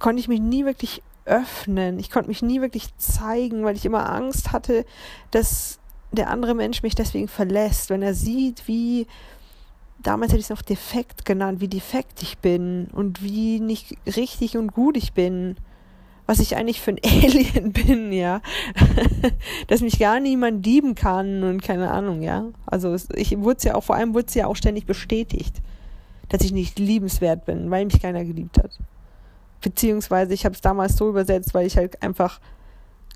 konnte 0.00 0.18
ich 0.18 0.28
mich 0.28 0.40
nie 0.40 0.64
wirklich 0.64 1.02
öffnen. 1.26 2.00
Ich 2.00 2.10
konnte 2.10 2.28
mich 2.28 2.42
nie 2.42 2.60
wirklich 2.60 2.96
zeigen, 2.96 3.64
weil 3.64 3.76
ich 3.76 3.84
immer 3.84 4.10
Angst 4.10 4.50
hatte, 4.50 4.84
dass 5.30 5.79
der 6.12 6.30
andere 6.30 6.54
Mensch 6.54 6.82
mich 6.82 6.94
deswegen 6.94 7.28
verlässt, 7.28 7.90
wenn 7.90 8.02
er 8.02 8.14
sieht, 8.14 8.66
wie 8.66 9.06
damals 10.02 10.32
hätte 10.32 10.40
ich 10.40 10.46
es 10.46 10.50
noch 10.50 10.62
defekt 10.62 11.24
genannt, 11.24 11.60
wie 11.60 11.68
defekt 11.68 12.22
ich 12.22 12.38
bin 12.38 12.88
und 12.92 13.22
wie 13.22 13.60
nicht 13.60 13.96
richtig 14.06 14.56
und 14.56 14.72
gut 14.72 14.96
ich 14.96 15.12
bin. 15.12 15.56
Was 16.26 16.38
ich 16.38 16.56
eigentlich 16.56 16.80
für 16.80 16.92
ein 16.92 17.00
Alien 17.04 17.72
bin, 17.72 18.12
ja. 18.12 18.40
Dass 19.66 19.80
mich 19.80 19.98
gar 19.98 20.20
niemand 20.20 20.64
lieben 20.64 20.94
kann 20.94 21.42
und 21.42 21.62
keine 21.62 21.90
Ahnung, 21.90 22.22
ja. 22.22 22.44
Also 22.66 22.96
ich 23.14 23.38
wurde 23.38 23.68
ja 23.68 23.74
auch, 23.74 23.84
vor 23.84 23.96
allem 23.96 24.14
wurde 24.14 24.26
es 24.28 24.34
ja 24.34 24.46
auch 24.46 24.56
ständig 24.56 24.86
bestätigt, 24.86 25.56
dass 26.28 26.42
ich 26.42 26.52
nicht 26.52 26.78
liebenswert 26.78 27.44
bin, 27.46 27.70
weil 27.70 27.84
mich 27.84 28.00
keiner 28.00 28.24
geliebt 28.24 28.58
hat. 28.58 28.78
Beziehungsweise 29.60 30.32
ich 30.32 30.44
habe 30.44 30.54
es 30.54 30.60
damals 30.60 30.96
so 30.96 31.08
übersetzt, 31.08 31.52
weil 31.52 31.66
ich 31.66 31.76
halt 31.76 32.02
einfach 32.02 32.40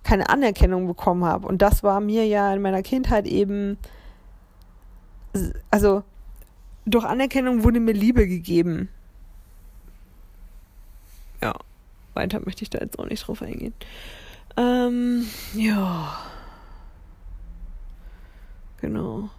keine 0.05 0.29
Anerkennung 0.29 0.87
bekommen 0.87 1.25
habe. 1.25 1.49
Und 1.49 1.63
das 1.63 1.83
war 1.83 2.01
mir 2.01 2.27
ja 2.27 2.53
in 2.55 2.63
meiner 2.63 2.83
Kindheit 2.83 3.27
eben, 3.27 3.79
also 5.71 6.05
durch 6.85 7.05
Anerkennung 7.05 7.65
wurde 7.65 7.81
mir 7.81 7.95
Liebe 7.95 8.29
gegeben. 8.29 8.91
Ja, 11.43 11.55
weiter 12.13 12.41
möchte 12.45 12.63
ich 12.63 12.71
da 12.71 12.79
jetzt 12.79 12.99
auch 12.99 13.07
nicht 13.07 13.27
drauf 13.27 13.43
eingehen. 13.43 13.75
Ähm, 14.57 15.27
ja. 15.55 16.19
Genau. 18.81 19.31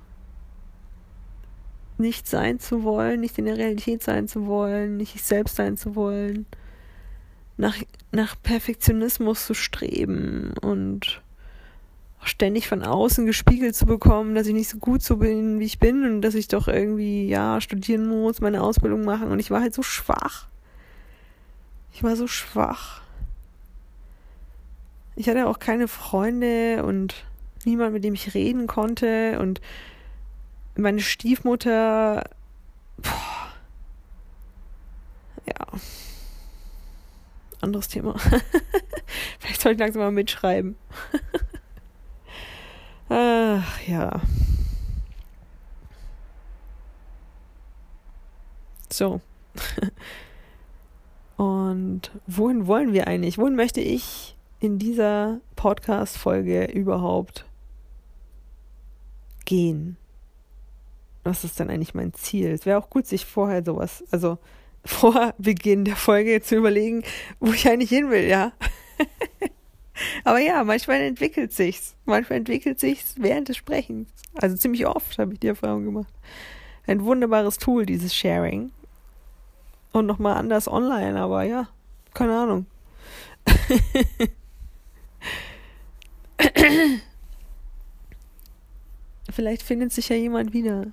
Nicht 1.97 2.27
sein 2.27 2.59
zu 2.59 2.83
wollen, 2.83 3.21
nicht 3.21 3.37
in 3.37 3.45
der 3.45 3.57
Realität 3.57 4.03
sein 4.03 4.27
zu 4.27 4.47
wollen, 4.47 4.97
nicht 4.97 5.15
ich 5.15 5.23
selbst 5.23 5.55
sein 5.55 5.77
zu 5.77 5.95
wollen 5.95 6.45
nach, 7.57 7.75
nach 8.11 8.35
Perfektionismus 8.41 9.45
zu 9.45 9.53
streben 9.53 10.53
und 10.61 11.21
ständig 12.23 12.67
von 12.67 12.83
außen 12.83 13.25
gespiegelt 13.25 13.75
zu 13.75 13.85
bekommen, 13.85 14.35
dass 14.35 14.47
ich 14.47 14.53
nicht 14.53 14.69
so 14.69 14.77
gut 14.77 15.03
so 15.03 15.17
bin, 15.17 15.59
wie 15.59 15.65
ich 15.65 15.79
bin 15.79 16.03
und 16.03 16.21
dass 16.21 16.33
ich 16.33 16.47
doch 16.47 16.67
irgendwie, 16.67 17.27
ja, 17.27 17.61
studieren 17.61 18.07
muss, 18.07 18.41
meine 18.41 18.63
Ausbildung 18.63 19.05
machen 19.05 19.31
und 19.31 19.39
ich 19.39 19.51
war 19.51 19.61
halt 19.61 19.73
so 19.73 19.83
schwach. 19.83 20.47
Ich 21.93 22.03
war 22.03 22.15
so 22.15 22.27
schwach. 22.27 23.01
Ich 25.15 25.29
hatte 25.29 25.47
auch 25.47 25.59
keine 25.59 25.87
Freunde 25.87 26.83
und 26.83 27.25
niemand, 27.63 27.93
mit 27.93 28.03
dem 28.03 28.15
ich 28.15 28.33
reden 28.33 28.67
konnte 28.67 29.39
und 29.39 29.61
meine 30.75 30.99
Stiefmutter, 30.99 32.23
boah, 32.97 33.53
ja 35.47 35.79
anderes 37.65 37.87
Thema. 37.87 38.15
Vielleicht 39.39 39.61
soll 39.61 39.73
ich 39.73 39.79
langsam 39.79 40.01
mal 40.01 40.11
mitschreiben. 40.11 40.75
Ach 43.09 43.81
ja. 43.87 44.21
So. 48.91 49.21
Und 51.37 52.11
wohin 52.27 52.67
wollen 52.67 52.93
wir 52.93 53.07
eigentlich? 53.07 53.37
Wohin 53.37 53.55
möchte 53.55 53.81
ich 53.81 54.37
in 54.59 54.79
dieser 54.79 55.41
Podcast-Folge 55.57 56.65
überhaupt 56.65 57.45
gehen? 59.43 59.97
Was 61.23 61.43
ist 61.43 61.59
denn 61.59 61.69
eigentlich 61.69 61.93
mein 61.93 62.13
Ziel? 62.13 62.51
Es 62.51 62.65
wäre 62.65 62.77
auch 62.77 62.89
gut, 62.89 63.05
sich 63.05 63.25
vorher 63.25 63.63
sowas, 63.65 64.03
also 64.11 64.37
vor 64.85 65.33
Beginn 65.37 65.85
der 65.85 65.95
Folge 65.95 66.41
zu 66.41 66.55
überlegen, 66.55 67.03
wo 67.39 67.51
ich 67.51 67.67
eigentlich 67.67 67.89
hin 67.89 68.09
will, 68.09 68.25
ja. 68.27 68.53
Aber 70.23 70.39
ja, 70.39 70.63
manchmal 70.63 71.01
entwickelt 71.01 71.51
sich's. 71.53 71.95
Manchmal 72.05 72.39
entwickelt 72.39 72.79
sich's 72.79 73.15
während 73.17 73.49
des 73.49 73.57
Sprechens. 73.57 74.09
Also 74.35 74.55
ziemlich 74.57 74.85
oft 74.85 75.17
habe 75.17 75.33
ich 75.33 75.39
die 75.39 75.47
Erfahrung 75.47 75.85
gemacht. 75.85 76.13
Ein 76.85 77.03
wunderbares 77.03 77.57
Tool, 77.57 77.85
dieses 77.85 78.13
Sharing. 78.15 78.71
Und 79.91 80.05
nochmal 80.05 80.35
anders 80.35 80.67
online, 80.67 81.19
aber 81.19 81.43
ja, 81.43 81.69
keine 82.13 82.37
Ahnung. 82.37 82.65
Vielleicht 89.31 89.63
findet 89.63 89.93
sich 89.93 90.09
ja 90.09 90.15
jemand 90.15 90.53
wieder. 90.53 90.87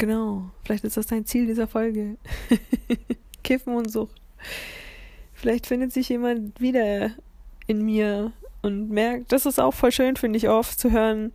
Genau, 0.00 0.50
vielleicht 0.64 0.84
ist 0.84 0.96
das 0.96 1.08
dein 1.08 1.26
Ziel 1.26 1.46
dieser 1.46 1.66
Folge. 1.66 2.16
Kiffen 3.44 3.74
und 3.74 3.90
Sucht. 3.90 4.18
Vielleicht 5.34 5.66
findet 5.66 5.92
sich 5.92 6.08
jemand 6.08 6.58
wieder 6.58 7.10
in 7.66 7.84
mir 7.84 8.32
und 8.62 8.88
merkt, 8.88 9.30
das 9.30 9.44
ist 9.44 9.60
auch 9.60 9.74
voll 9.74 9.92
schön, 9.92 10.16
finde 10.16 10.38
ich 10.38 10.48
oft, 10.48 10.80
zu 10.80 10.90
hören, 10.90 11.34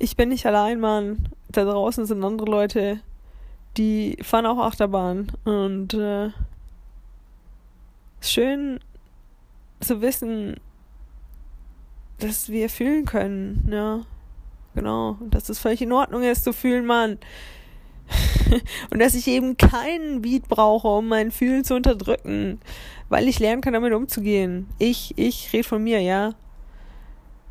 ich 0.00 0.16
bin 0.16 0.30
nicht 0.30 0.44
allein, 0.46 0.80
Mann. 0.80 1.28
Da 1.48 1.62
draußen 1.64 2.04
sind 2.04 2.24
andere 2.24 2.50
Leute, 2.50 2.98
die 3.76 4.18
fahren 4.20 4.46
auch 4.46 4.58
Achterbahn. 4.58 5.30
Und 5.44 5.94
äh, 5.94 6.30
schön 8.20 8.80
zu 9.78 10.02
wissen, 10.02 10.56
dass 12.18 12.48
wir 12.48 12.68
fühlen 12.68 13.04
können, 13.04 13.68
ja. 13.70 14.00
Genau. 14.74 15.18
Und 15.20 15.36
dass 15.36 15.48
es 15.48 15.60
völlig 15.60 15.82
in 15.82 15.92
Ordnung 15.92 16.24
ist 16.24 16.42
zu 16.42 16.52
fühlen, 16.52 16.84
Mann. 16.84 17.18
und 18.90 18.98
dass 18.98 19.14
ich 19.14 19.26
eben 19.28 19.56
keinen 19.56 20.22
Beat 20.22 20.48
brauche, 20.48 20.88
um 20.88 21.08
mein 21.08 21.30
Fühlen 21.30 21.64
zu 21.64 21.74
unterdrücken, 21.74 22.60
weil 23.08 23.28
ich 23.28 23.38
lernen 23.38 23.62
kann, 23.62 23.72
damit 23.72 23.92
umzugehen. 23.92 24.68
Ich, 24.78 25.14
ich 25.16 25.52
rede 25.52 25.68
von 25.68 25.82
mir, 25.82 26.00
ja. 26.00 26.34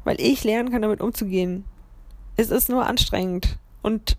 Weil 0.03 0.19
ich 0.19 0.43
lernen 0.43 0.71
kann, 0.71 0.81
damit 0.81 1.01
umzugehen. 1.01 1.65
Es 2.37 2.49
ist 2.49 2.69
nur 2.69 2.85
anstrengend 2.85 3.57
und 3.81 4.17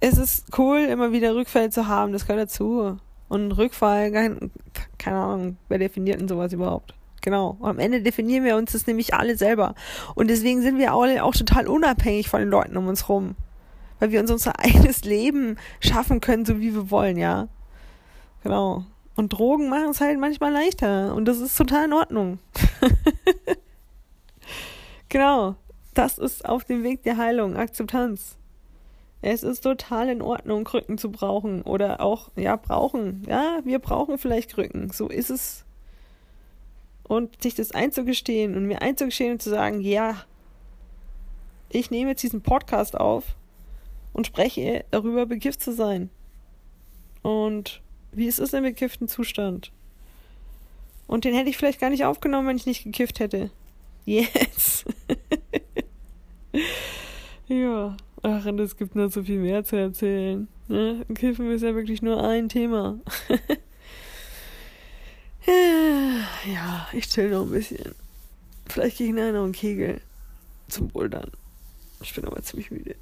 es 0.00 0.16
ist 0.16 0.58
cool, 0.58 0.78
immer 0.78 1.12
wieder 1.12 1.34
Rückfälle 1.34 1.70
zu 1.70 1.86
haben, 1.86 2.12
das 2.12 2.26
gehört 2.26 2.42
dazu. 2.42 2.98
Und 3.28 3.52
Rückfall, 3.52 4.10
kein, 4.10 4.50
keine 4.96 5.18
Ahnung, 5.18 5.56
wer 5.68 5.78
definiert 5.78 6.20
denn 6.20 6.28
sowas 6.28 6.52
überhaupt? 6.52 6.94
Genau. 7.20 7.56
Und 7.58 7.68
am 7.68 7.78
Ende 7.78 8.00
definieren 8.00 8.44
wir 8.44 8.56
uns 8.56 8.72
das 8.72 8.86
nämlich 8.86 9.12
alle 9.12 9.36
selber. 9.36 9.74
Und 10.14 10.30
deswegen 10.30 10.62
sind 10.62 10.78
wir 10.78 10.94
alle 10.94 11.22
auch 11.24 11.34
total 11.34 11.66
unabhängig 11.66 12.28
von 12.28 12.40
den 12.40 12.48
Leuten 12.48 12.76
um 12.76 12.86
uns 12.86 13.08
rum 13.08 13.34
weil 13.98 14.10
wir 14.10 14.20
uns 14.20 14.30
unser 14.30 14.58
eigenes 14.58 15.04
Leben 15.04 15.56
schaffen 15.80 16.20
können, 16.20 16.44
so 16.44 16.60
wie 16.60 16.74
wir 16.74 16.90
wollen, 16.90 17.16
ja. 17.16 17.48
Genau. 18.42 18.84
Und 19.16 19.32
Drogen 19.32 19.68
machen 19.68 19.90
es 19.90 20.00
halt 20.00 20.18
manchmal 20.18 20.52
leichter 20.52 21.14
und 21.14 21.24
das 21.24 21.38
ist 21.38 21.56
total 21.56 21.86
in 21.86 21.92
Ordnung. 21.92 22.38
genau. 25.08 25.56
Das 25.94 26.18
ist 26.18 26.48
auf 26.48 26.64
dem 26.64 26.84
Weg 26.84 27.02
der 27.02 27.16
Heilung, 27.16 27.56
Akzeptanz. 27.56 28.36
Es 29.20 29.42
ist 29.42 29.62
total 29.62 30.08
in 30.08 30.22
Ordnung, 30.22 30.62
Krücken 30.62 30.96
zu 30.96 31.10
brauchen 31.10 31.62
oder 31.62 32.00
auch, 32.00 32.30
ja, 32.36 32.54
brauchen. 32.54 33.24
Ja, 33.28 33.58
wir 33.64 33.80
brauchen 33.80 34.18
vielleicht 34.18 34.54
Krücken. 34.54 34.90
So 34.90 35.08
ist 35.08 35.30
es. 35.30 35.64
Und 37.02 37.42
sich 37.42 37.56
das 37.56 37.72
einzugestehen 37.72 38.56
und 38.56 38.66
mir 38.66 38.82
einzugestehen 38.82 39.32
und 39.32 39.42
zu 39.42 39.50
sagen, 39.50 39.80
ja, 39.80 40.14
ich 41.70 41.90
nehme 41.90 42.10
jetzt 42.10 42.22
diesen 42.22 42.42
Podcast 42.42 42.96
auf 42.96 43.24
und 44.18 44.26
spreche 44.26 44.84
darüber, 44.90 45.26
bekifft 45.26 45.62
zu 45.62 45.72
sein. 45.72 46.10
Und 47.22 47.82
wie 48.10 48.26
es 48.26 48.40
ist 48.40 48.52
im 48.52 48.64
bekifften 48.64 49.06
Zustand. 49.06 49.70
Und 51.06 51.24
den 51.24 51.34
hätte 51.34 51.50
ich 51.50 51.56
vielleicht 51.56 51.78
gar 51.78 51.88
nicht 51.88 52.04
aufgenommen, 52.04 52.48
wenn 52.48 52.56
ich 52.56 52.66
nicht 52.66 52.82
gekifft 52.82 53.20
hätte. 53.20 53.52
Yes. 54.06 54.84
ja. 57.46 57.96
Ach, 58.22 58.44
und 58.44 58.58
es 58.58 58.76
gibt 58.76 58.96
noch 58.96 59.08
so 59.08 59.22
viel 59.22 59.38
mehr 59.38 59.62
zu 59.62 59.76
erzählen. 59.76 60.48
Ne? 60.66 61.06
Kiffen 61.14 61.52
ist 61.52 61.62
ja 61.62 61.76
wirklich 61.76 62.02
nur 62.02 62.20
ein 62.20 62.48
Thema. 62.48 62.98
ja, 66.52 66.88
ich 66.92 67.08
chill 67.08 67.30
noch 67.30 67.42
ein 67.42 67.52
bisschen. 67.52 67.94
Vielleicht 68.68 68.98
gehe 68.98 69.06
ich 69.06 69.14
nachher 69.14 69.34
noch 69.34 69.44
einen 69.44 69.52
Kegel 69.52 70.00
zum 70.66 70.88
Bouldern. 70.88 71.30
Ich 72.02 72.12
bin 72.16 72.24
aber 72.24 72.42
ziemlich 72.42 72.72
müde 72.72 72.96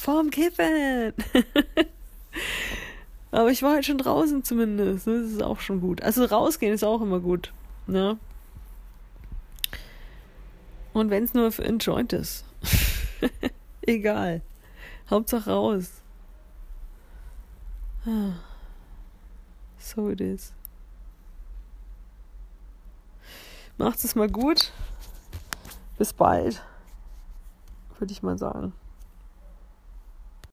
vorm 0.00 0.30
Kiffen. 0.30 1.12
Aber 3.30 3.50
ich 3.50 3.62
war 3.62 3.74
halt 3.74 3.86
schon 3.86 3.98
draußen 3.98 4.42
zumindest. 4.42 5.06
Das 5.06 5.20
ist 5.30 5.42
auch 5.42 5.60
schon 5.60 5.80
gut. 5.80 6.02
Also 6.02 6.24
rausgehen 6.24 6.72
ist 6.72 6.82
auch 6.82 7.00
immer 7.00 7.20
gut. 7.20 7.52
Ne? 7.86 8.18
Und 10.92 11.10
wenn 11.10 11.24
es 11.24 11.34
nur 11.34 11.52
für 11.52 11.64
ein 11.64 11.78
Joint 11.78 12.12
ist. 12.12 12.44
Egal. 13.82 14.40
Hauptsache 15.08 15.50
raus. 15.50 16.02
So 19.78 20.08
it 20.10 20.20
is. 20.20 20.52
Macht 23.76 24.02
es 24.02 24.14
mal 24.14 24.28
gut. 24.28 24.72
Bis 25.98 26.12
bald. 26.12 26.62
Würde 27.98 28.12
ich 28.12 28.22
mal 28.22 28.38
sagen. 28.38 28.72